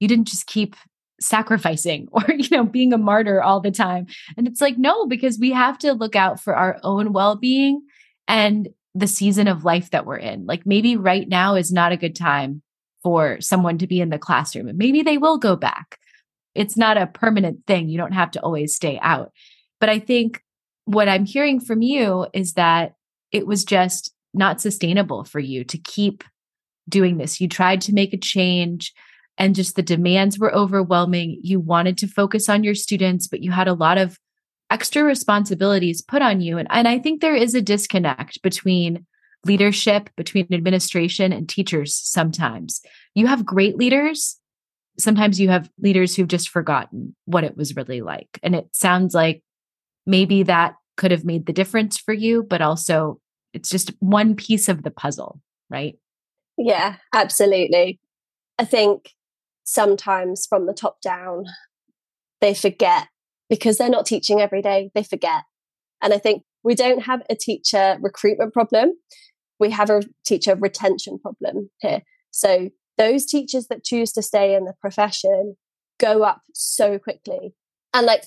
you 0.00 0.08
didn't 0.08 0.28
just 0.28 0.46
keep 0.46 0.76
sacrificing 1.20 2.08
or 2.12 2.24
you 2.32 2.56
know 2.56 2.64
being 2.64 2.92
a 2.92 2.98
martyr 2.98 3.42
all 3.42 3.60
the 3.60 3.70
time 3.70 4.06
and 4.36 4.46
it's 4.46 4.60
like 4.60 4.78
no 4.78 5.06
because 5.06 5.38
we 5.38 5.50
have 5.50 5.78
to 5.78 5.92
look 5.92 6.14
out 6.14 6.40
for 6.40 6.54
our 6.54 6.78
own 6.84 7.12
well-being 7.12 7.82
and 8.26 8.68
the 8.94 9.06
season 9.06 9.48
of 9.48 9.64
life 9.64 9.90
that 9.90 10.06
we're 10.06 10.16
in 10.16 10.46
like 10.46 10.64
maybe 10.64 10.96
right 10.96 11.28
now 11.28 11.54
is 11.54 11.72
not 11.72 11.92
a 11.92 11.96
good 11.96 12.14
time 12.14 12.62
for 13.02 13.40
someone 13.40 13.78
to 13.78 13.86
be 13.86 14.00
in 14.00 14.10
the 14.10 14.18
classroom. 14.18 14.68
And 14.68 14.78
maybe 14.78 15.02
they 15.02 15.18
will 15.18 15.38
go 15.38 15.56
back. 15.56 15.98
It's 16.54 16.76
not 16.76 16.96
a 16.96 17.06
permanent 17.06 17.66
thing. 17.66 17.88
You 17.88 17.98
don't 17.98 18.12
have 18.12 18.30
to 18.32 18.42
always 18.42 18.74
stay 18.74 18.98
out. 19.00 19.32
But 19.80 19.88
I 19.88 19.98
think 19.98 20.42
what 20.84 21.08
I'm 21.08 21.24
hearing 21.24 21.60
from 21.60 21.82
you 21.82 22.26
is 22.32 22.54
that 22.54 22.94
it 23.30 23.46
was 23.46 23.64
just 23.64 24.12
not 24.34 24.60
sustainable 24.60 25.24
for 25.24 25.38
you 25.38 25.64
to 25.64 25.78
keep 25.78 26.24
doing 26.88 27.18
this. 27.18 27.40
You 27.40 27.48
tried 27.48 27.80
to 27.82 27.94
make 27.94 28.12
a 28.12 28.18
change 28.18 28.92
and 29.36 29.54
just 29.54 29.76
the 29.76 29.82
demands 29.82 30.38
were 30.38 30.54
overwhelming. 30.54 31.38
You 31.42 31.60
wanted 31.60 31.96
to 31.98 32.08
focus 32.08 32.48
on 32.48 32.64
your 32.64 32.74
students, 32.74 33.26
but 33.28 33.40
you 33.40 33.52
had 33.52 33.68
a 33.68 33.74
lot 33.74 33.98
of 33.98 34.18
extra 34.70 35.04
responsibilities 35.04 36.02
put 36.02 36.22
on 36.22 36.40
you. 36.40 36.58
And, 36.58 36.68
and 36.70 36.88
I 36.88 36.98
think 36.98 37.20
there 37.20 37.36
is 37.36 37.54
a 37.54 37.62
disconnect 37.62 38.42
between 38.42 39.06
leadership 39.48 40.10
between 40.16 40.46
administration 40.52 41.32
and 41.32 41.48
teachers 41.48 41.94
sometimes. 41.94 42.80
You 43.14 43.26
have 43.26 43.44
great 43.44 43.76
leaders. 43.76 44.38
Sometimes 44.98 45.40
you 45.40 45.48
have 45.48 45.70
leaders 45.80 46.14
who've 46.14 46.28
just 46.28 46.50
forgotten 46.50 47.16
what 47.24 47.44
it 47.44 47.56
was 47.56 47.74
really 47.74 48.02
like. 48.02 48.38
And 48.42 48.54
it 48.54 48.68
sounds 48.72 49.14
like 49.14 49.42
maybe 50.06 50.44
that 50.44 50.74
could 50.96 51.10
have 51.10 51.24
made 51.24 51.46
the 51.46 51.52
difference 51.52 51.98
for 51.98 52.12
you, 52.12 52.42
but 52.42 52.60
also 52.60 53.20
it's 53.54 53.70
just 53.70 53.92
one 54.00 54.34
piece 54.34 54.68
of 54.68 54.82
the 54.82 54.90
puzzle, 54.90 55.40
right? 55.70 55.96
Yeah, 56.56 56.96
absolutely. 57.14 58.00
I 58.58 58.64
think 58.64 59.14
sometimes 59.64 60.46
from 60.46 60.66
the 60.66 60.74
top 60.74 61.00
down, 61.00 61.44
they 62.40 62.54
forget 62.54 63.08
because 63.48 63.78
they're 63.78 63.88
not 63.88 64.06
teaching 64.06 64.40
every 64.40 64.60
day, 64.60 64.90
they 64.94 65.02
forget. 65.02 65.44
And 66.02 66.12
I 66.12 66.18
think 66.18 66.42
we 66.62 66.74
don't 66.74 67.02
have 67.02 67.22
a 67.30 67.34
teacher 67.34 67.96
recruitment 68.00 68.52
problem 68.52 68.92
we 69.58 69.70
have 69.70 69.90
a 69.90 70.02
teacher 70.24 70.54
retention 70.54 71.18
problem 71.18 71.70
here. 71.80 72.02
So 72.30 72.70
those 72.96 73.26
teachers 73.26 73.68
that 73.68 73.84
choose 73.84 74.12
to 74.12 74.22
stay 74.22 74.54
in 74.54 74.64
the 74.64 74.74
profession 74.80 75.56
go 75.98 76.22
up 76.22 76.42
so 76.54 76.98
quickly. 76.98 77.54
And 77.94 78.06
like 78.06 78.24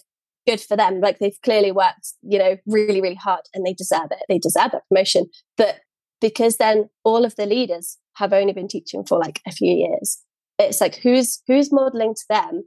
good 0.47 0.61
for 0.61 0.75
them. 0.75 1.01
Like 1.01 1.19
they've 1.19 1.39
clearly 1.43 1.71
worked, 1.71 2.13
you 2.21 2.39
know, 2.39 2.57
really, 2.65 3.01
really 3.01 3.15
hard 3.15 3.41
and 3.53 3.65
they 3.65 3.73
deserve 3.73 4.11
it. 4.11 4.19
They 4.27 4.39
deserve 4.39 4.71
that 4.71 4.83
promotion. 4.89 5.27
But 5.57 5.79
because 6.19 6.57
then 6.57 6.89
all 7.03 7.25
of 7.25 7.35
the 7.35 7.45
leaders 7.45 7.97
have 8.15 8.33
only 8.33 8.53
been 8.53 8.67
teaching 8.67 9.03
for 9.05 9.19
like 9.19 9.41
a 9.47 9.51
few 9.51 9.73
years, 9.73 10.19
it's 10.59 10.81
like 10.81 10.95
who's 10.97 11.41
who's 11.47 11.71
modeling 11.71 12.13
to 12.13 12.25
them 12.29 12.63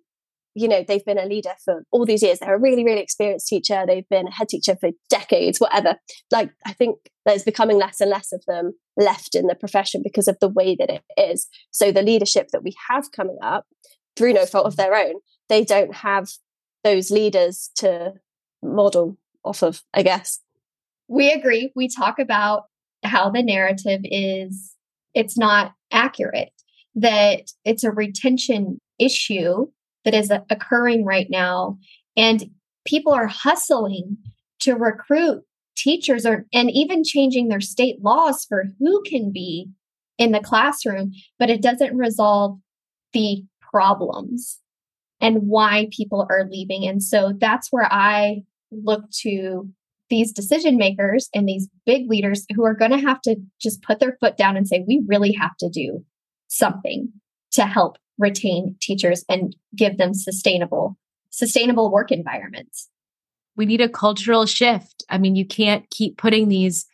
you 0.54 0.68
know 0.68 0.84
they've 0.86 1.04
been 1.04 1.18
a 1.18 1.26
leader 1.26 1.54
for 1.64 1.84
all 1.90 2.06
these 2.06 2.22
years. 2.22 2.38
They're 2.38 2.54
a 2.54 2.60
really 2.60 2.84
really 2.84 3.00
experienced 3.00 3.48
teacher. 3.48 3.84
They've 3.86 4.08
been 4.08 4.28
a 4.28 4.32
head 4.32 4.48
teacher 4.48 4.76
for 4.76 4.90
decades 5.08 5.58
whatever. 5.58 5.96
Like 6.30 6.50
i 6.66 6.72
think 6.72 6.96
there's 7.26 7.42
becoming 7.42 7.78
less 7.78 8.00
and 8.00 8.10
less 8.10 8.32
of 8.32 8.42
them 8.46 8.72
left 8.96 9.34
in 9.34 9.46
the 9.46 9.54
profession 9.54 10.02
because 10.02 10.28
of 10.28 10.38
the 10.40 10.48
way 10.48 10.76
that 10.78 10.90
it 10.90 11.02
is. 11.16 11.48
So 11.70 11.92
the 11.92 12.02
leadership 12.02 12.48
that 12.52 12.62
we 12.62 12.74
have 12.90 13.12
coming 13.12 13.38
up 13.42 13.66
through 14.16 14.32
no 14.32 14.46
fault 14.46 14.66
of 14.66 14.76
their 14.76 14.94
own 14.94 15.14
they 15.48 15.64
don't 15.64 15.94
have 15.96 16.28
those 16.82 17.10
leaders 17.10 17.70
to 17.76 18.14
model 18.62 19.18
off 19.44 19.62
of 19.62 19.82
i 19.92 20.02
guess. 20.02 20.40
We 21.06 21.30
agree. 21.32 21.70
We 21.76 21.88
talk 21.88 22.18
about 22.18 22.64
how 23.02 23.30
the 23.30 23.42
narrative 23.42 24.00
is 24.04 24.74
it's 25.12 25.36
not 25.36 25.72
accurate 25.92 26.50
that 26.94 27.50
it's 27.64 27.84
a 27.84 27.90
retention 27.90 28.78
issue 28.98 29.66
that 30.04 30.14
is 30.14 30.30
occurring 30.50 31.04
right 31.04 31.28
now. 31.30 31.78
And 32.16 32.50
people 32.84 33.12
are 33.12 33.26
hustling 33.26 34.16
to 34.60 34.74
recruit 34.74 35.42
teachers 35.76 36.24
or 36.24 36.46
and 36.52 36.70
even 36.70 37.02
changing 37.04 37.48
their 37.48 37.60
state 37.60 38.02
laws 38.02 38.44
for 38.44 38.66
who 38.78 39.02
can 39.02 39.32
be 39.32 39.68
in 40.18 40.32
the 40.32 40.40
classroom, 40.40 41.12
but 41.38 41.50
it 41.50 41.60
doesn't 41.60 41.96
resolve 41.96 42.58
the 43.12 43.42
problems 43.60 44.60
and 45.20 45.48
why 45.48 45.88
people 45.90 46.26
are 46.30 46.48
leaving. 46.48 46.86
And 46.86 47.02
so 47.02 47.32
that's 47.38 47.72
where 47.72 47.92
I 47.92 48.42
look 48.70 49.10
to 49.22 49.68
these 50.10 50.32
decision 50.32 50.76
makers 50.76 51.28
and 51.34 51.48
these 51.48 51.68
big 51.86 52.08
leaders 52.08 52.46
who 52.54 52.64
are 52.64 52.74
going 52.74 52.90
to 52.90 52.98
have 52.98 53.20
to 53.22 53.36
just 53.60 53.82
put 53.82 54.00
their 54.00 54.16
foot 54.20 54.36
down 54.36 54.56
and 54.56 54.68
say, 54.68 54.84
we 54.86 55.02
really 55.06 55.32
have 55.32 55.56
to 55.58 55.68
do 55.68 56.04
something 56.48 57.10
to 57.54 57.66
help 57.66 57.98
retain 58.18 58.76
teachers 58.80 59.24
and 59.28 59.56
give 59.74 59.98
them 59.98 60.14
sustainable 60.14 60.96
sustainable 61.30 61.90
work 61.90 62.12
environments. 62.12 62.88
We 63.56 63.66
need 63.66 63.80
a 63.80 63.88
cultural 63.88 64.46
shift. 64.46 65.04
I 65.08 65.18
mean 65.18 65.34
you 65.34 65.44
can't 65.44 65.88
keep 65.90 66.16
putting 66.16 66.48
these 66.48 66.86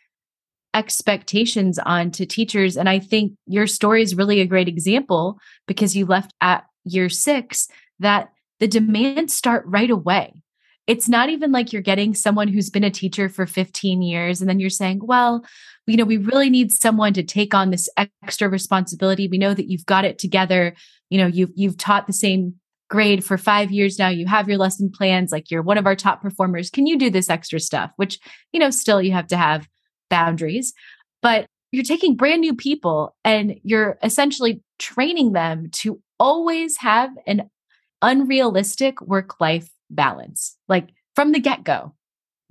expectations 0.73 1.77
on 1.79 2.11
to 2.11 2.25
teachers. 2.25 2.77
And 2.77 2.87
i 2.87 2.97
think 2.97 3.33
your 3.45 3.67
story 3.67 4.01
is 4.01 4.15
really 4.15 4.39
a 4.39 4.47
great 4.47 4.67
example 4.67 5.37
because 5.67 5.95
you 5.95 6.05
left 6.05 6.33
at 6.41 6.63
year 6.85 7.09
6 7.09 7.67
that 7.99 8.31
the 8.59 8.67
demands 8.67 9.35
start 9.35 9.63
right 9.65 9.89
away. 9.89 10.41
It's 10.87 11.09
not 11.09 11.29
even 11.29 11.51
like 11.51 11.71
you're 11.71 11.81
getting 11.81 12.13
someone 12.13 12.47
who's 12.47 12.69
been 12.69 12.83
a 12.83 12.89
teacher 12.89 13.29
for 13.29 13.45
15 13.45 14.01
years 14.01 14.41
and 14.41 14.49
then 14.49 14.59
you're 14.59 14.69
saying 14.69 15.01
well 15.03 15.45
you 15.91 15.97
know, 15.97 16.05
we 16.05 16.17
really 16.17 16.49
need 16.49 16.71
someone 16.71 17.13
to 17.13 17.23
take 17.23 17.53
on 17.53 17.69
this 17.69 17.89
extra 17.97 18.49
responsibility. 18.49 19.27
We 19.27 19.37
know 19.37 19.53
that 19.53 19.69
you've 19.69 19.85
got 19.85 20.05
it 20.05 20.17
together. 20.17 20.73
You 21.09 21.17
know, 21.17 21.27
you've 21.27 21.51
you've 21.55 21.77
taught 21.77 22.07
the 22.07 22.13
same 22.13 22.55
grade 22.89 23.23
for 23.23 23.37
5 23.37 23.71
years 23.71 23.99
now. 23.99 24.09
You 24.09 24.25
have 24.27 24.47
your 24.49 24.57
lesson 24.57 24.91
plans, 24.91 25.31
like 25.31 25.51
you're 25.51 25.61
one 25.61 25.77
of 25.77 25.85
our 25.85 25.95
top 25.95 26.21
performers. 26.21 26.69
Can 26.69 26.87
you 26.87 26.97
do 26.97 27.09
this 27.09 27.29
extra 27.29 27.59
stuff? 27.59 27.91
Which, 27.95 28.19
you 28.51 28.59
know, 28.59 28.69
still 28.69 29.01
you 29.01 29.11
have 29.11 29.27
to 29.27 29.37
have 29.37 29.67
boundaries. 30.09 30.73
But 31.21 31.45
you're 31.71 31.83
taking 31.83 32.15
brand 32.15 32.41
new 32.41 32.55
people 32.55 33.15
and 33.23 33.59
you're 33.63 33.97
essentially 34.03 34.61
training 34.79 35.33
them 35.33 35.69
to 35.71 36.01
always 36.19 36.77
have 36.77 37.11
an 37.25 37.49
unrealistic 38.01 38.99
work 39.01 39.39
life 39.39 39.69
balance, 39.89 40.57
like 40.67 40.89
from 41.15 41.31
the 41.31 41.39
get 41.39 41.63
go 41.63 41.93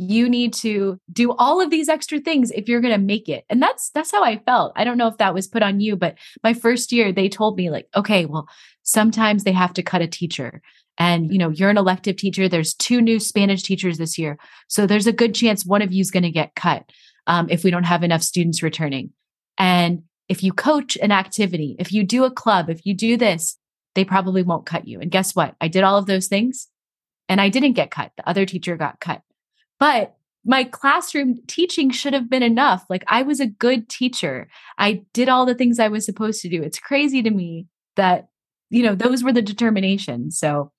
you 0.00 0.30
need 0.30 0.54
to 0.54 0.98
do 1.12 1.32
all 1.32 1.60
of 1.60 1.68
these 1.68 1.90
extra 1.90 2.18
things 2.18 2.50
if 2.52 2.70
you're 2.70 2.80
going 2.80 2.94
to 2.94 2.98
make 2.98 3.28
it. 3.28 3.44
And 3.50 3.60
that's 3.60 3.90
that's 3.90 4.10
how 4.10 4.24
i 4.24 4.38
felt. 4.38 4.72
I 4.74 4.82
don't 4.82 4.96
know 4.96 5.08
if 5.08 5.18
that 5.18 5.34
was 5.34 5.46
put 5.46 5.62
on 5.62 5.78
you 5.78 5.94
but 5.94 6.16
my 6.42 6.54
first 6.54 6.90
year 6.90 7.12
they 7.12 7.28
told 7.28 7.58
me 7.58 7.68
like 7.68 7.86
okay 7.94 8.24
well 8.24 8.48
sometimes 8.82 9.44
they 9.44 9.52
have 9.52 9.74
to 9.74 9.82
cut 9.82 10.00
a 10.00 10.06
teacher. 10.06 10.62
And 10.96 11.30
you 11.30 11.36
know 11.36 11.50
you're 11.50 11.68
an 11.68 11.76
elective 11.76 12.16
teacher. 12.16 12.48
There's 12.48 12.72
two 12.72 13.02
new 13.02 13.20
spanish 13.20 13.62
teachers 13.62 13.98
this 13.98 14.16
year. 14.16 14.38
So 14.68 14.86
there's 14.86 15.06
a 15.06 15.12
good 15.12 15.34
chance 15.34 15.66
one 15.66 15.82
of 15.82 15.92
you 15.92 16.00
is 16.00 16.10
going 16.10 16.22
to 16.22 16.30
get 16.30 16.54
cut 16.54 16.90
um, 17.26 17.50
if 17.50 17.62
we 17.62 17.70
don't 17.70 17.84
have 17.84 18.02
enough 18.02 18.22
students 18.22 18.62
returning. 18.62 19.10
And 19.58 20.04
if 20.30 20.42
you 20.42 20.54
coach 20.54 20.96
an 20.96 21.12
activity 21.12 21.76
if 21.78 21.92
you 21.92 22.04
do 22.04 22.24
a 22.24 22.30
club 22.30 22.70
if 22.70 22.86
you 22.86 22.94
do 22.94 23.18
this 23.18 23.58
they 23.94 24.04
probably 24.04 24.42
won't 24.42 24.64
cut 24.64 24.88
you. 24.88 25.00
And 25.00 25.10
guess 25.10 25.34
what? 25.34 25.56
I 25.60 25.68
did 25.68 25.82
all 25.82 25.98
of 25.98 26.06
those 26.06 26.28
things 26.28 26.68
and 27.28 27.38
i 27.38 27.50
didn't 27.50 27.74
get 27.74 27.90
cut. 27.90 28.12
The 28.16 28.26
other 28.26 28.46
teacher 28.46 28.78
got 28.78 28.98
cut 28.98 29.20
but 29.80 30.16
my 30.44 30.64
classroom 30.64 31.38
teaching 31.46 31.90
should 31.90 32.12
have 32.12 32.30
been 32.30 32.42
enough. 32.42 32.84
Like 32.88 33.04
I 33.08 33.22
was 33.22 33.40
a 33.40 33.46
good 33.46 33.88
teacher. 33.88 34.48
I 34.78 35.04
did 35.12 35.28
all 35.28 35.44
the 35.44 35.54
things 35.54 35.78
I 35.78 35.88
was 35.88 36.04
supposed 36.04 36.40
to 36.42 36.48
do. 36.48 36.62
It's 36.62 36.78
crazy 36.78 37.22
to 37.22 37.30
me 37.30 37.66
that, 37.96 38.28
you 38.70 38.82
know, 38.82 38.94
those 38.94 39.22
were 39.22 39.32
the 39.32 39.42
determinations. 39.42 40.38
So 40.38 40.72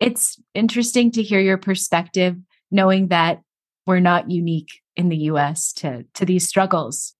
it's 0.00 0.40
interesting 0.54 1.10
to 1.12 1.22
hear 1.22 1.40
your 1.40 1.58
perspective, 1.58 2.36
knowing 2.70 3.08
that 3.08 3.42
we're 3.86 4.00
not 4.00 4.30
unique 4.30 4.80
in 4.96 5.08
the 5.08 5.16
US 5.16 5.72
to, 5.74 6.04
to 6.14 6.24
these 6.24 6.48
struggles. 6.48 7.14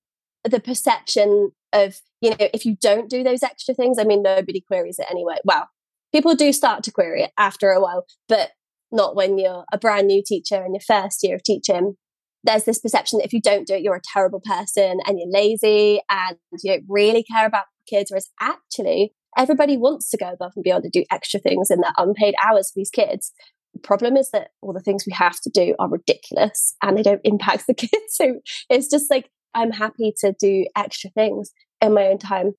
The 0.45 0.61
perception 0.61 1.53
of, 1.73 2.01
you 2.21 2.31
know, 2.31 2.37
if 2.41 2.65
you 2.65 2.77
don't 2.81 3.11
do 3.11 3.23
those 3.23 3.43
extra 3.43 3.75
things, 3.75 3.99
I 3.99 4.05
mean, 4.05 4.23
nobody 4.23 4.61
queries 4.61 4.99
it 4.99 5.07
anyway. 5.11 5.37
Well, 5.45 5.69
people 6.13 6.35
do 6.35 6.53
start 6.53 6.83
to 6.85 6.93
query 6.93 7.23
it 7.23 7.33
after 7.37 7.71
a 7.71 7.81
while, 7.81 8.07
but 8.29 8.51
not 8.97 9.15
when 9.15 9.39
you're 9.39 9.65
a 9.73 9.79
brand 9.79 10.09
new 10.09 10.23
teacher 10.27 10.65
in 10.65 10.75
your 10.75 10.81
first 10.81 11.23
year 11.23 11.37
of 11.37 11.43
teaching. 11.43 11.95
There's 12.43 12.65
this 12.65 12.79
perception 12.79 13.19
that 13.19 13.27
if 13.27 13.33
you 13.33 13.41
don't 13.41 13.67
do 13.67 13.75
it, 13.75 13.83
you're 13.83 13.97
a 13.97 14.13
terrible 14.13 14.41
person 14.45 14.99
and 15.07 15.19
you're 15.19 15.31
lazy 15.31 16.01
and 16.09 16.37
you 16.63 16.73
don't 16.73 16.85
really 16.89 17.25
care 17.25 17.47
about 17.47 17.65
kids. 17.89 18.11
Whereas 18.11 18.31
actually, 18.41 19.13
everybody 19.37 19.77
wants 19.77 20.11
to 20.11 20.17
go 20.17 20.31
above 20.33 20.53
and 20.57 20.63
beyond 20.63 20.85
and 20.85 20.93
do 20.93 21.05
extra 21.11 21.41
things 21.41 21.71
in 21.71 21.81
their 21.81 21.93
unpaid 21.97 22.35
hours 22.43 22.71
for 22.71 22.81
these 22.81 22.91
kids. 22.91 23.33
The 23.75 23.81
problem 23.81 24.17
is 24.17 24.31
that 24.31 24.49
all 24.63 24.73
the 24.73 24.81
things 24.81 25.05
we 25.07 25.13
have 25.13 25.39
to 25.41 25.51
do 25.51 25.75
are 25.79 25.89
ridiculous 25.89 26.75
and 26.83 26.97
they 26.97 27.03
don't 27.03 27.21
impact 27.25 27.67
the 27.67 27.75
kids. 27.87 27.93
So 28.11 28.41
it's 28.71 28.89
just 28.89 29.11
like, 29.11 29.31
I'm 29.55 29.73
happy 29.73 30.15
to 30.21 30.35
do 30.39 30.67
extra 30.77 31.11
things 31.11 31.51
in 31.81 31.95
my 31.95 32.07
own 32.07 32.19
time 32.19 32.53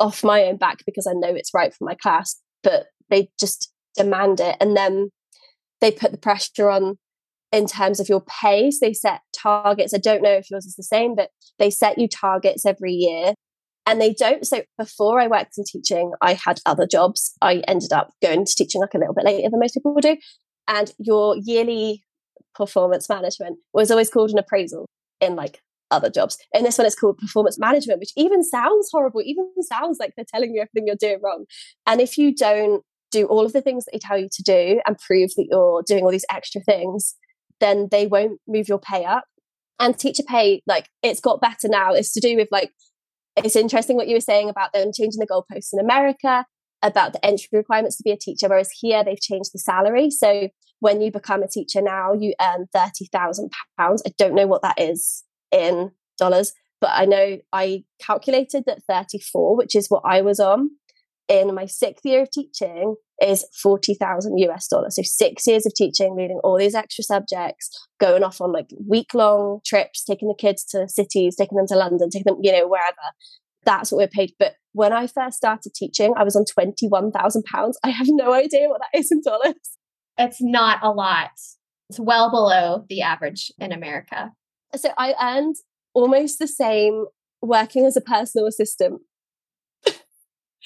off 0.00 0.24
my 0.24 0.44
own 0.44 0.56
back 0.56 0.78
because 0.86 1.06
I 1.06 1.12
know 1.12 1.34
it's 1.34 1.54
right 1.54 1.72
for 1.72 1.84
my 1.84 1.94
class, 1.94 2.40
but 2.62 2.86
they 3.10 3.28
just 3.38 3.72
demand 3.96 4.40
it. 4.40 4.56
And 4.60 4.76
then 4.76 5.10
they 5.84 5.90
put 5.90 6.12
the 6.12 6.18
pressure 6.18 6.70
on 6.70 6.96
in 7.52 7.66
terms 7.66 8.00
of 8.00 8.08
your 8.08 8.22
pace. 8.22 8.80
They 8.80 8.94
set 8.94 9.20
targets. 9.36 9.92
I 9.92 9.98
don't 9.98 10.22
know 10.22 10.32
if 10.32 10.50
yours 10.50 10.64
is 10.64 10.76
the 10.76 10.82
same, 10.82 11.14
but 11.14 11.28
they 11.58 11.68
set 11.68 11.98
you 11.98 12.08
targets 12.08 12.64
every 12.64 12.92
year. 12.92 13.34
And 13.86 14.00
they 14.00 14.14
don't. 14.14 14.46
So 14.46 14.62
before 14.78 15.20
I 15.20 15.26
worked 15.26 15.58
in 15.58 15.64
teaching, 15.64 16.12
I 16.22 16.32
had 16.32 16.58
other 16.64 16.86
jobs. 16.86 17.34
I 17.42 17.62
ended 17.68 17.92
up 17.92 18.14
going 18.22 18.46
to 18.46 18.54
teaching 18.54 18.80
like 18.80 18.94
a 18.94 18.98
little 18.98 19.12
bit 19.12 19.26
later 19.26 19.50
than 19.50 19.60
most 19.60 19.74
people 19.74 19.94
do. 20.00 20.16
And 20.66 20.90
your 20.98 21.36
yearly 21.36 22.02
performance 22.54 23.10
management 23.10 23.58
was 23.74 23.90
always 23.90 24.08
called 24.08 24.30
an 24.30 24.38
appraisal 24.38 24.86
in 25.20 25.36
like 25.36 25.60
other 25.90 26.08
jobs. 26.08 26.38
And 26.54 26.64
this 26.64 26.78
one 26.78 26.86
is 26.86 26.94
called 26.94 27.18
performance 27.18 27.58
management, 27.58 28.00
which 28.00 28.12
even 28.16 28.42
sounds 28.42 28.88
horrible, 28.90 29.20
even 29.22 29.50
sounds 29.60 29.98
like 30.00 30.14
they're 30.16 30.24
telling 30.34 30.54
you 30.54 30.62
everything 30.62 30.86
you're 30.86 30.96
doing 30.96 31.20
wrong. 31.22 31.44
And 31.86 32.00
if 32.00 32.16
you 32.16 32.34
don't 32.34 32.82
do 33.18 33.26
all 33.26 33.44
of 33.44 33.52
the 33.52 33.62
things 33.62 33.84
that 33.84 33.92
they 33.92 33.98
tell 33.98 34.18
you 34.18 34.28
to 34.30 34.42
do 34.42 34.80
and 34.86 34.98
prove 34.98 35.30
that 35.36 35.46
you're 35.50 35.82
doing 35.86 36.04
all 36.04 36.10
these 36.10 36.26
extra 36.30 36.60
things, 36.60 37.14
then 37.60 37.88
they 37.90 38.06
won't 38.06 38.40
move 38.46 38.68
your 38.68 38.78
pay 38.78 39.04
up. 39.04 39.24
And 39.80 39.98
teacher 39.98 40.22
pay, 40.26 40.62
like 40.66 40.88
it's 41.02 41.20
got 41.20 41.40
better 41.40 41.68
now. 41.68 41.92
It's 41.94 42.12
to 42.12 42.20
do 42.20 42.36
with 42.36 42.48
like, 42.50 42.70
it's 43.36 43.56
interesting 43.56 43.96
what 43.96 44.08
you 44.08 44.14
were 44.14 44.20
saying 44.20 44.48
about 44.48 44.72
them 44.72 44.92
changing 44.94 45.20
the 45.20 45.26
goalposts 45.26 45.72
in 45.72 45.80
America, 45.80 46.46
about 46.82 47.12
the 47.12 47.24
entry 47.24 47.48
requirements 47.52 47.96
to 47.96 48.04
be 48.04 48.12
a 48.12 48.16
teacher, 48.16 48.48
whereas 48.48 48.70
here 48.80 49.02
they've 49.02 49.20
changed 49.20 49.50
the 49.52 49.58
salary. 49.58 50.10
So 50.10 50.48
when 50.80 51.00
you 51.00 51.10
become 51.10 51.42
a 51.42 51.48
teacher 51.48 51.82
now, 51.82 52.12
you 52.12 52.34
earn 52.40 52.66
£30,000. 52.74 53.48
I 53.78 53.96
don't 54.18 54.34
know 54.34 54.46
what 54.46 54.62
that 54.62 54.80
is 54.80 55.24
in 55.50 55.92
dollars, 56.18 56.52
but 56.80 56.90
I 56.92 57.06
know 57.06 57.38
I 57.52 57.84
calculated 58.00 58.64
that 58.66 58.82
34, 58.88 59.56
which 59.56 59.74
is 59.74 59.88
what 59.88 60.02
I 60.04 60.20
was 60.20 60.38
on, 60.38 60.70
in 61.26 61.54
my 61.54 61.66
sixth 61.66 62.04
year 62.04 62.22
of 62.22 62.30
teaching 62.30 62.96
is 63.22 63.46
40,000 63.62 64.38
US 64.38 64.68
dollars. 64.68 64.96
So 64.96 65.02
six 65.02 65.46
years 65.46 65.66
of 65.66 65.74
teaching, 65.74 66.14
reading 66.14 66.40
all 66.42 66.58
these 66.58 66.74
extra 66.74 67.04
subjects, 67.04 67.70
going 68.00 68.22
off 68.22 68.40
on 68.40 68.52
like 68.52 68.70
week 68.88 69.14
long 69.14 69.60
trips, 69.64 70.04
taking 70.04 70.28
the 70.28 70.34
kids 70.34 70.64
to 70.66 70.88
cities, 70.88 71.36
taking 71.36 71.56
them 71.56 71.66
to 71.68 71.76
London, 71.76 72.10
taking 72.10 72.32
them, 72.32 72.40
you 72.42 72.52
know, 72.52 72.66
wherever. 72.68 72.96
That's 73.64 73.90
what 73.90 73.98
we're 73.98 74.08
paid. 74.08 74.32
But 74.38 74.54
when 74.72 74.92
I 74.92 75.06
first 75.06 75.36
started 75.36 75.72
teaching, 75.74 76.12
I 76.16 76.24
was 76.24 76.36
on 76.36 76.44
21,000 76.44 77.44
pounds. 77.44 77.78
I 77.84 77.90
have 77.90 78.08
no 78.10 78.32
idea 78.32 78.68
what 78.68 78.80
that 78.80 78.98
is 78.98 79.10
in 79.10 79.22
dollars. 79.22 79.54
It's 80.18 80.38
not 80.40 80.80
a 80.82 80.90
lot. 80.90 81.30
It's 81.88 82.00
well 82.00 82.30
below 82.30 82.84
the 82.88 83.02
average 83.02 83.52
in 83.58 83.72
America. 83.72 84.32
So 84.76 84.90
I 84.98 85.14
earned 85.20 85.56
almost 85.94 86.38
the 86.38 86.48
same 86.48 87.06
working 87.40 87.84
as 87.86 87.96
a 87.96 88.00
personal 88.00 88.46
assistant 88.46 89.00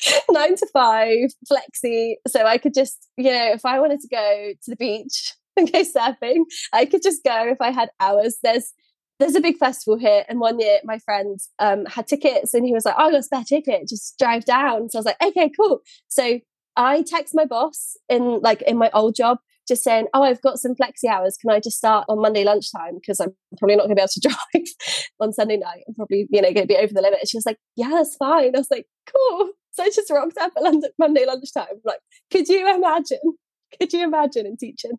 nine 0.30 0.56
to 0.56 0.66
five, 0.72 1.30
flexi. 1.50 2.14
So 2.26 2.44
I 2.44 2.58
could 2.58 2.74
just, 2.74 3.08
you 3.16 3.30
know, 3.30 3.52
if 3.52 3.64
I 3.64 3.80
wanted 3.80 4.00
to 4.00 4.08
go 4.08 4.52
to 4.62 4.70
the 4.70 4.76
beach 4.76 5.34
and 5.56 5.70
go 5.70 5.82
surfing, 5.82 6.44
I 6.72 6.84
could 6.86 7.02
just 7.02 7.24
go 7.24 7.48
if 7.48 7.60
I 7.60 7.70
had 7.70 7.90
hours. 8.00 8.38
There's 8.42 8.72
there's 9.18 9.34
a 9.34 9.40
big 9.40 9.56
festival 9.56 9.98
here, 9.98 10.24
and 10.28 10.38
one 10.38 10.60
year 10.60 10.78
my 10.84 10.98
friend 11.00 11.40
um, 11.58 11.86
had 11.86 12.06
tickets, 12.06 12.54
and 12.54 12.64
he 12.64 12.72
was 12.72 12.84
like, 12.84 12.94
"Oh, 12.96 13.08
I 13.08 13.10
got 13.10 13.20
a 13.20 13.22
spare 13.22 13.44
ticket, 13.44 13.88
just 13.88 14.16
drive 14.18 14.44
down." 14.44 14.88
So 14.88 14.98
I 14.98 15.00
was 15.00 15.06
like, 15.06 15.22
"Okay, 15.22 15.50
cool." 15.58 15.80
So 16.06 16.38
I 16.76 17.02
text 17.02 17.34
my 17.34 17.44
boss 17.44 17.96
in 18.08 18.40
like 18.40 18.62
in 18.62 18.78
my 18.78 18.90
old 18.94 19.16
job, 19.16 19.38
just 19.66 19.82
saying, 19.82 20.06
"Oh, 20.14 20.22
I've 20.22 20.40
got 20.40 20.58
some 20.58 20.74
flexi 20.76 21.10
hours. 21.10 21.36
Can 21.36 21.50
I 21.50 21.58
just 21.58 21.78
start 21.78 22.06
on 22.08 22.22
Monday 22.22 22.44
lunchtime? 22.44 22.94
Because 22.94 23.18
I'm 23.18 23.34
probably 23.58 23.74
not 23.74 23.86
going 23.86 23.96
to 23.96 23.96
be 23.96 24.02
able 24.02 24.08
to 24.08 24.20
drive 24.54 24.66
on 25.20 25.32
Sunday 25.32 25.56
night. 25.56 25.82
I'm 25.88 25.94
probably 25.94 26.28
you 26.30 26.40
know 26.40 26.52
going 26.52 26.66
to 26.68 26.72
be 26.72 26.76
over 26.76 26.94
the 26.94 27.02
limit." 27.02 27.18
And 27.20 27.28
she 27.28 27.36
was 27.36 27.46
like, 27.46 27.58
"Yeah, 27.74 27.90
that's 27.90 28.14
fine." 28.14 28.54
I 28.54 28.58
was 28.58 28.70
like, 28.70 28.86
"Cool." 29.12 29.50
So 29.78 29.84
I 29.84 29.90
just 29.90 30.10
rocked 30.10 30.36
up 30.38 30.50
at 30.56 30.74
Monday 30.98 31.24
lunchtime. 31.24 31.66
Like, 31.84 32.00
could 32.32 32.48
you 32.48 32.74
imagine? 32.74 33.20
Could 33.78 33.92
you 33.92 34.02
imagine 34.02 34.44
in 34.44 34.56
teaching? 34.56 34.98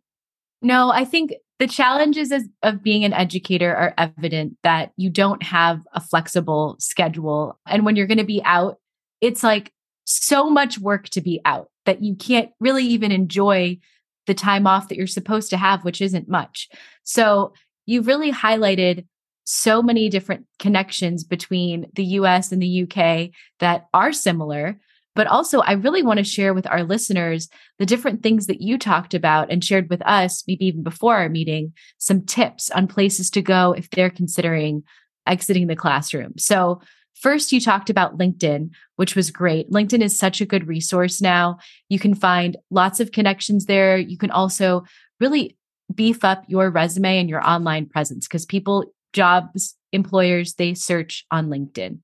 No, 0.62 0.90
I 0.90 1.04
think 1.04 1.34
the 1.60 1.68
challenges 1.68 2.32
of 2.64 2.82
being 2.82 3.04
an 3.04 3.12
educator 3.12 3.76
are 3.76 3.94
evident 3.98 4.56
that 4.64 4.94
you 4.96 5.10
don't 5.10 5.44
have 5.44 5.82
a 5.94 6.00
flexible 6.00 6.78
schedule. 6.80 7.60
And 7.68 7.84
when 7.84 7.98
you're 7.98 8.08
going 8.08 8.20
to 8.20 8.24
be 8.24 8.42
out, 8.46 8.78
it's 9.20 9.44
like 9.44 9.74
so 10.06 10.50
much 10.50 10.80
work 10.80 11.10
to 11.10 11.20
be 11.20 11.42
out 11.44 11.68
that 11.86 12.02
you 12.02 12.16
can't 12.16 12.52
really 12.62 12.86
even 12.86 13.12
enjoy 13.12 13.80
the 14.28 14.34
time 14.34 14.66
off 14.66 14.88
that 14.88 14.98
you're 14.98 15.08
supposed 15.08 15.50
to 15.50 15.58
have, 15.58 15.84
which 15.84 16.00
isn't 16.00 16.30
much. 16.30 16.70
So 17.04 17.52
you've 17.86 18.08
really 18.08 18.32
highlighted 18.32 19.08
so 19.52 19.82
many 19.82 20.10
different 20.10 20.46
connections 20.60 21.24
between 21.24 21.88
the 21.96 22.06
US 22.06 22.52
and 22.52 22.62
the 22.62 22.84
UK 22.84 23.32
that 23.60 23.88
are 23.96 24.14
similar. 24.14 24.80
But 25.16 25.26
also, 25.26 25.62
I 25.62 25.72
really 25.72 26.04
want 26.04 26.20
to 26.20 26.24
share 26.24 26.54
with 26.54 26.68
our 26.68 26.84
listeners 26.84 27.50
the 27.80 27.86
different 27.86 28.22
things 28.22 28.46
that 28.46 28.62
you 28.62 28.78
talked 28.78 29.16
about 29.16 29.52
and 29.52 29.64
shared 29.64 29.90
with 29.90 30.04
us, 30.06 30.44
maybe 30.48 30.68
even 30.68 30.84
before 30.84 31.16
our 31.16 31.30
meeting, 31.30 31.74
some 31.98 32.22
tips 32.22 32.70
on 32.70 32.86
places 32.86 33.32
to 33.32 33.42
go 33.42 33.74
if 33.74 33.90
they're 33.90 34.12
considering 34.12 34.84
exiting 35.26 35.66
the 35.66 35.76
classroom. 35.76 36.34
So, 36.38 36.80
First, 37.16 37.52
you 37.52 37.60
talked 37.60 37.90
about 37.90 38.18
LinkedIn, 38.18 38.70
which 38.96 39.14
was 39.14 39.30
great. 39.30 39.70
LinkedIn 39.70 40.02
is 40.02 40.18
such 40.18 40.40
a 40.40 40.46
good 40.46 40.70
resource 40.70 41.20
now. 41.20 41.58
You 41.90 42.00
can 42.00 42.16
find 42.16 42.56
lots 42.72 43.02
of 43.02 43.12
connections 43.12 43.66
there. 43.66 43.98
You 43.98 44.18
can 44.18 44.32
also 44.32 44.86
really 45.20 45.58
beef 45.94 46.24
up 46.24 46.46
your 46.48 46.70
resume 46.70 47.20
and 47.20 47.30
your 47.30 47.46
online 47.46 47.88
presence 47.88 48.26
because 48.26 48.46
people 48.46 48.94
jobs 49.14 49.76
employers 49.92 50.54
they 50.54 50.74
search 50.74 51.26
on 51.32 51.48
LinkedIn. 51.48 52.00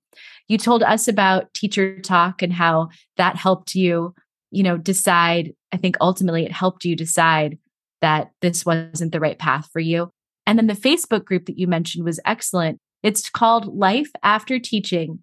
You 0.48 0.58
told 0.58 0.84
us 0.84 1.08
about 1.08 1.54
Teacher 1.54 2.00
Talk 2.02 2.42
and 2.42 2.54
how 2.54 2.90
that 3.18 3.36
helped 3.36 3.76
you, 3.76 4.14
you 4.52 4.64
know, 4.64 4.78
decide. 4.78 5.54
I 5.72 5.78
think 5.78 5.98
ultimately 6.02 6.46
it 6.46 6.52
helped 6.52 6.86
you 6.86 6.96
decide 6.96 7.58
that 8.02 8.32
this 8.42 8.66
wasn't 8.66 9.12
the 9.12 9.20
right 9.20 9.38
path 9.38 9.70
for 9.72 9.80
you. 9.80 10.12
And 10.46 10.58
then 10.60 10.68
the 10.68 10.74
Facebook 10.74 11.26
group 11.26 11.46
that 11.46 11.58
you 11.58 11.68
mentioned 11.68 12.06
was 12.06 12.20
excellent. 12.26 12.80
It's 13.02 13.30
called 13.30 13.76
Life 13.76 14.12
After 14.24 14.60
Teaching 14.60 15.20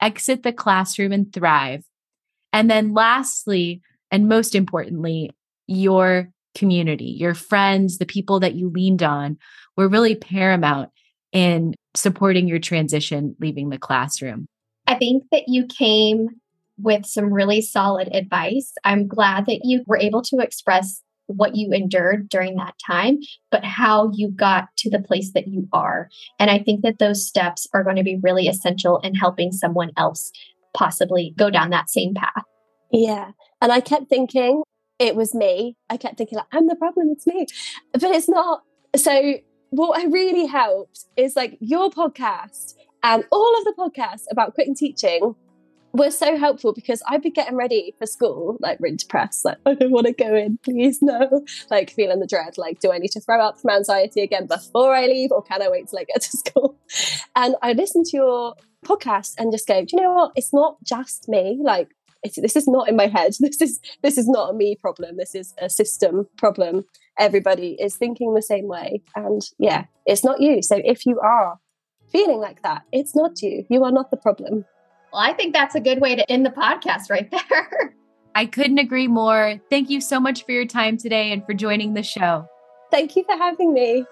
Exit 0.00 0.42
the 0.42 0.52
Classroom 0.52 1.12
and 1.12 1.32
Thrive. 1.32 1.84
And 2.52 2.70
then, 2.70 2.94
lastly, 2.94 3.80
and 4.10 4.28
most 4.28 4.54
importantly, 4.54 5.30
your 5.66 6.30
community, 6.54 7.16
your 7.18 7.34
friends, 7.34 7.98
the 7.98 8.06
people 8.06 8.40
that 8.40 8.54
you 8.54 8.70
leaned 8.70 9.02
on 9.02 9.38
were 9.76 9.88
really 9.88 10.14
paramount 10.14 10.90
in 11.32 11.74
supporting 11.94 12.48
your 12.48 12.58
transition 12.58 13.36
leaving 13.40 13.70
the 13.70 13.78
classroom. 13.78 14.46
I 14.86 14.94
think 14.94 15.24
that 15.32 15.44
you 15.48 15.66
came 15.66 16.28
with 16.78 17.06
some 17.06 17.32
really 17.32 17.60
solid 17.60 18.08
advice. 18.14 18.72
I'm 18.84 19.08
glad 19.08 19.46
that 19.46 19.60
you 19.64 19.82
were 19.86 19.98
able 19.98 20.22
to 20.22 20.38
express 20.38 21.02
what 21.26 21.56
you 21.56 21.72
endured 21.72 22.28
during 22.28 22.56
that 22.56 22.74
time, 22.86 23.18
but 23.50 23.64
how 23.64 24.10
you 24.14 24.30
got 24.30 24.68
to 24.76 24.90
the 24.90 25.00
place 25.00 25.32
that 25.32 25.48
you 25.48 25.68
are. 25.72 26.08
And 26.38 26.50
I 26.50 26.58
think 26.60 26.82
that 26.82 26.98
those 26.98 27.26
steps 27.26 27.66
are 27.74 27.82
going 27.82 27.96
to 27.96 28.04
be 28.04 28.20
really 28.22 28.46
essential 28.46 29.00
in 29.00 29.14
helping 29.14 29.50
someone 29.50 29.90
else 29.96 30.30
possibly 30.74 31.34
go 31.36 31.50
down 31.50 31.70
that 31.70 31.90
same 31.90 32.14
path. 32.14 32.44
Yeah. 32.92 33.32
And 33.60 33.72
I 33.72 33.80
kept 33.80 34.08
thinking 34.08 34.62
it 34.98 35.16
was 35.16 35.34
me. 35.34 35.76
I 35.90 35.96
kept 35.96 36.16
thinking, 36.18 36.36
like, 36.38 36.46
I'm 36.52 36.68
the 36.68 36.76
problem, 36.76 37.08
it's 37.10 37.26
me. 37.26 37.46
But 37.92 38.04
it's 38.04 38.28
not. 38.28 38.62
So, 38.94 39.34
what 39.76 40.10
really 40.10 40.46
helped 40.46 41.04
is 41.16 41.36
like 41.36 41.58
your 41.60 41.90
podcast 41.90 42.74
and 43.02 43.24
all 43.30 43.58
of 43.58 43.64
the 43.64 43.74
podcasts 43.78 44.24
about 44.30 44.54
quitting 44.54 44.74
teaching 44.74 45.34
were 45.92 46.10
so 46.10 46.36
helpful 46.36 46.72
because 46.72 47.02
I'd 47.08 47.22
be 47.22 47.30
getting 47.30 47.56
ready 47.56 47.94
for 47.98 48.06
school, 48.06 48.56
like 48.60 48.78
really 48.80 48.96
press, 49.08 49.44
like 49.44 49.58
I 49.66 49.74
don't 49.74 49.90
want 49.90 50.06
to 50.06 50.12
go 50.12 50.34
in, 50.34 50.58
please 50.62 51.00
no. 51.02 51.44
Like 51.70 51.90
feeling 51.90 52.20
the 52.20 52.26
dread, 52.26 52.56
like 52.56 52.80
do 52.80 52.90
I 52.90 52.98
need 52.98 53.10
to 53.12 53.20
throw 53.20 53.40
up 53.40 53.60
from 53.60 53.70
anxiety 53.70 54.22
again 54.22 54.46
before 54.46 54.94
I 54.94 55.06
leave, 55.06 55.30
or 55.30 55.42
can 55.42 55.60
I 55.60 55.68
wait 55.68 55.88
till 55.88 55.98
I 55.98 56.04
get 56.04 56.22
to 56.22 56.30
school? 56.36 56.78
And 57.34 57.54
I 57.62 57.72
listened 57.72 58.06
to 58.06 58.16
your 58.16 58.54
podcast 58.84 59.34
and 59.38 59.52
just 59.52 59.68
go, 59.68 59.84
do 59.84 59.96
you 59.96 60.02
know 60.02 60.14
what? 60.14 60.32
It's 60.36 60.54
not 60.54 60.82
just 60.82 61.28
me. 61.28 61.58
Like 61.62 61.90
this 62.34 62.56
is 62.56 62.68
not 62.68 62.88
in 62.88 62.96
my 62.96 63.06
head. 63.06 63.32
This 63.40 63.60
is 63.60 63.80
this 64.02 64.18
is 64.18 64.28
not 64.28 64.50
a 64.50 64.54
me 64.54 64.76
problem. 64.80 65.16
This 65.16 65.34
is 65.34 65.54
a 65.58 65.70
system 65.70 66.26
problem. 66.36 66.84
Everybody 67.18 67.76
is 67.80 67.96
thinking 67.96 68.34
the 68.34 68.42
same 68.42 68.66
way, 68.66 69.02
and 69.14 69.42
yeah, 69.58 69.84
it's 70.04 70.24
not 70.24 70.40
you. 70.40 70.62
So 70.62 70.80
if 70.84 71.06
you 71.06 71.20
are 71.20 71.58
feeling 72.10 72.38
like 72.38 72.62
that, 72.62 72.82
it's 72.92 73.14
not 73.14 73.42
you. 73.42 73.64
You 73.70 73.84
are 73.84 73.92
not 73.92 74.10
the 74.10 74.16
problem. 74.16 74.64
Well, 75.12 75.22
I 75.22 75.32
think 75.32 75.54
that's 75.54 75.74
a 75.74 75.80
good 75.80 76.00
way 76.00 76.16
to 76.16 76.30
end 76.30 76.44
the 76.44 76.50
podcast 76.50 77.10
right 77.10 77.30
there. 77.30 77.94
I 78.34 78.44
couldn't 78.44 78.78
agree 78.78 79.08
more. 79.08 79.60
Thank 79.70 79.88
you 79.88 80.00
so 80.00 80.20
much 80.20 80.44
for 80.44 80.52
your 80.52 80.66
time 80.66 80.98
today 80.98 81.32
and 81.32 81.44
for 81.46 81.54
joining 81.54 81.94
the 81.94 82.02
show. 82.02 82.46
Thank 82.90 83.16
you 83.16 83.24
for 83.24 83.36
having 83.36 83.72
me. 83.72 84.04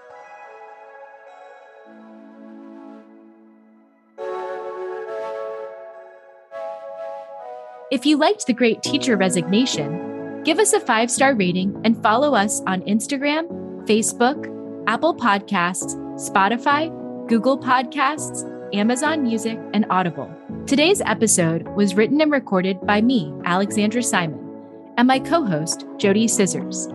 If 7.95 8.05
you 8.05 8.17
liked 8.17 8.49
the 8.49 8.53
Great 8.53 8.83
Teacher 8.83 9.17
Resignation, 9.17 10.43
give 10.43 10.59
us 10.59 10.73
a 10.73 10.81
five 10.81 11.13
star 11.13 11.37
rating 11.37 11.81
and 11.85 12.03
follow 12.03 12.35
us 12.35 12.61
on 12.67 12.81
Instagram, 12.83 13.47
Facebook, 13.87 14.51
Apple 14.89 15.15
Podcasts, 15.15 15.95
Spotify, 16.19 16.89
Google 17.29 17.57
Podcasts, 17.57 18.43
Amazon 18.75 19.23
Music, 19.23 19.57
and 19.75 19.87
Audible. 19.91 20.29
Today's 20.67 21.03
episode 21.03 21.69
was 21.77 21.95
written 21.95 22.21
and 22.21 22.33
recorded 22.33 22.85
by 22.85 23.01
me, 23.01 23.33
Alexandra 23.45 24.03
Simon, 24.03 24.61
and 24.97 25.07
my 25.07 25.21
co 25.21 25.45
host, 25.45 25.87
JoDee 25.97 26.29
Scissors. 26.29 26.89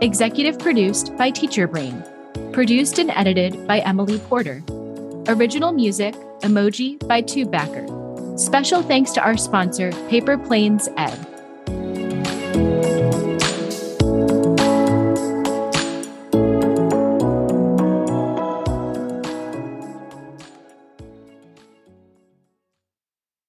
Executive 0.00 0.58
produced 0.58 1.14
by 1.18 1.30
Teacher 1.30 1.68
Brain. 1.68 2.02
Produced 2.52 2.98
and 2.98 3.10
edited 3.10 3.66
by 3.66 3.80
Emily 3.80 4.18
Porter. 4.18 4.62
Original 5.28 5.72
music, 5.72 6.14
Emoji 6.40 7.06
by 7.06 7.20
TubeBacker. 7.20 7.97
Special 8.38 8.82
thanks 8.82 9.10
to 9.10 9.20
our 9.20 9.36
sponsor, 9.36 9.90
Paper 10.08 10.38
Planes 10.38 10.88
Ed. 10.96 11.37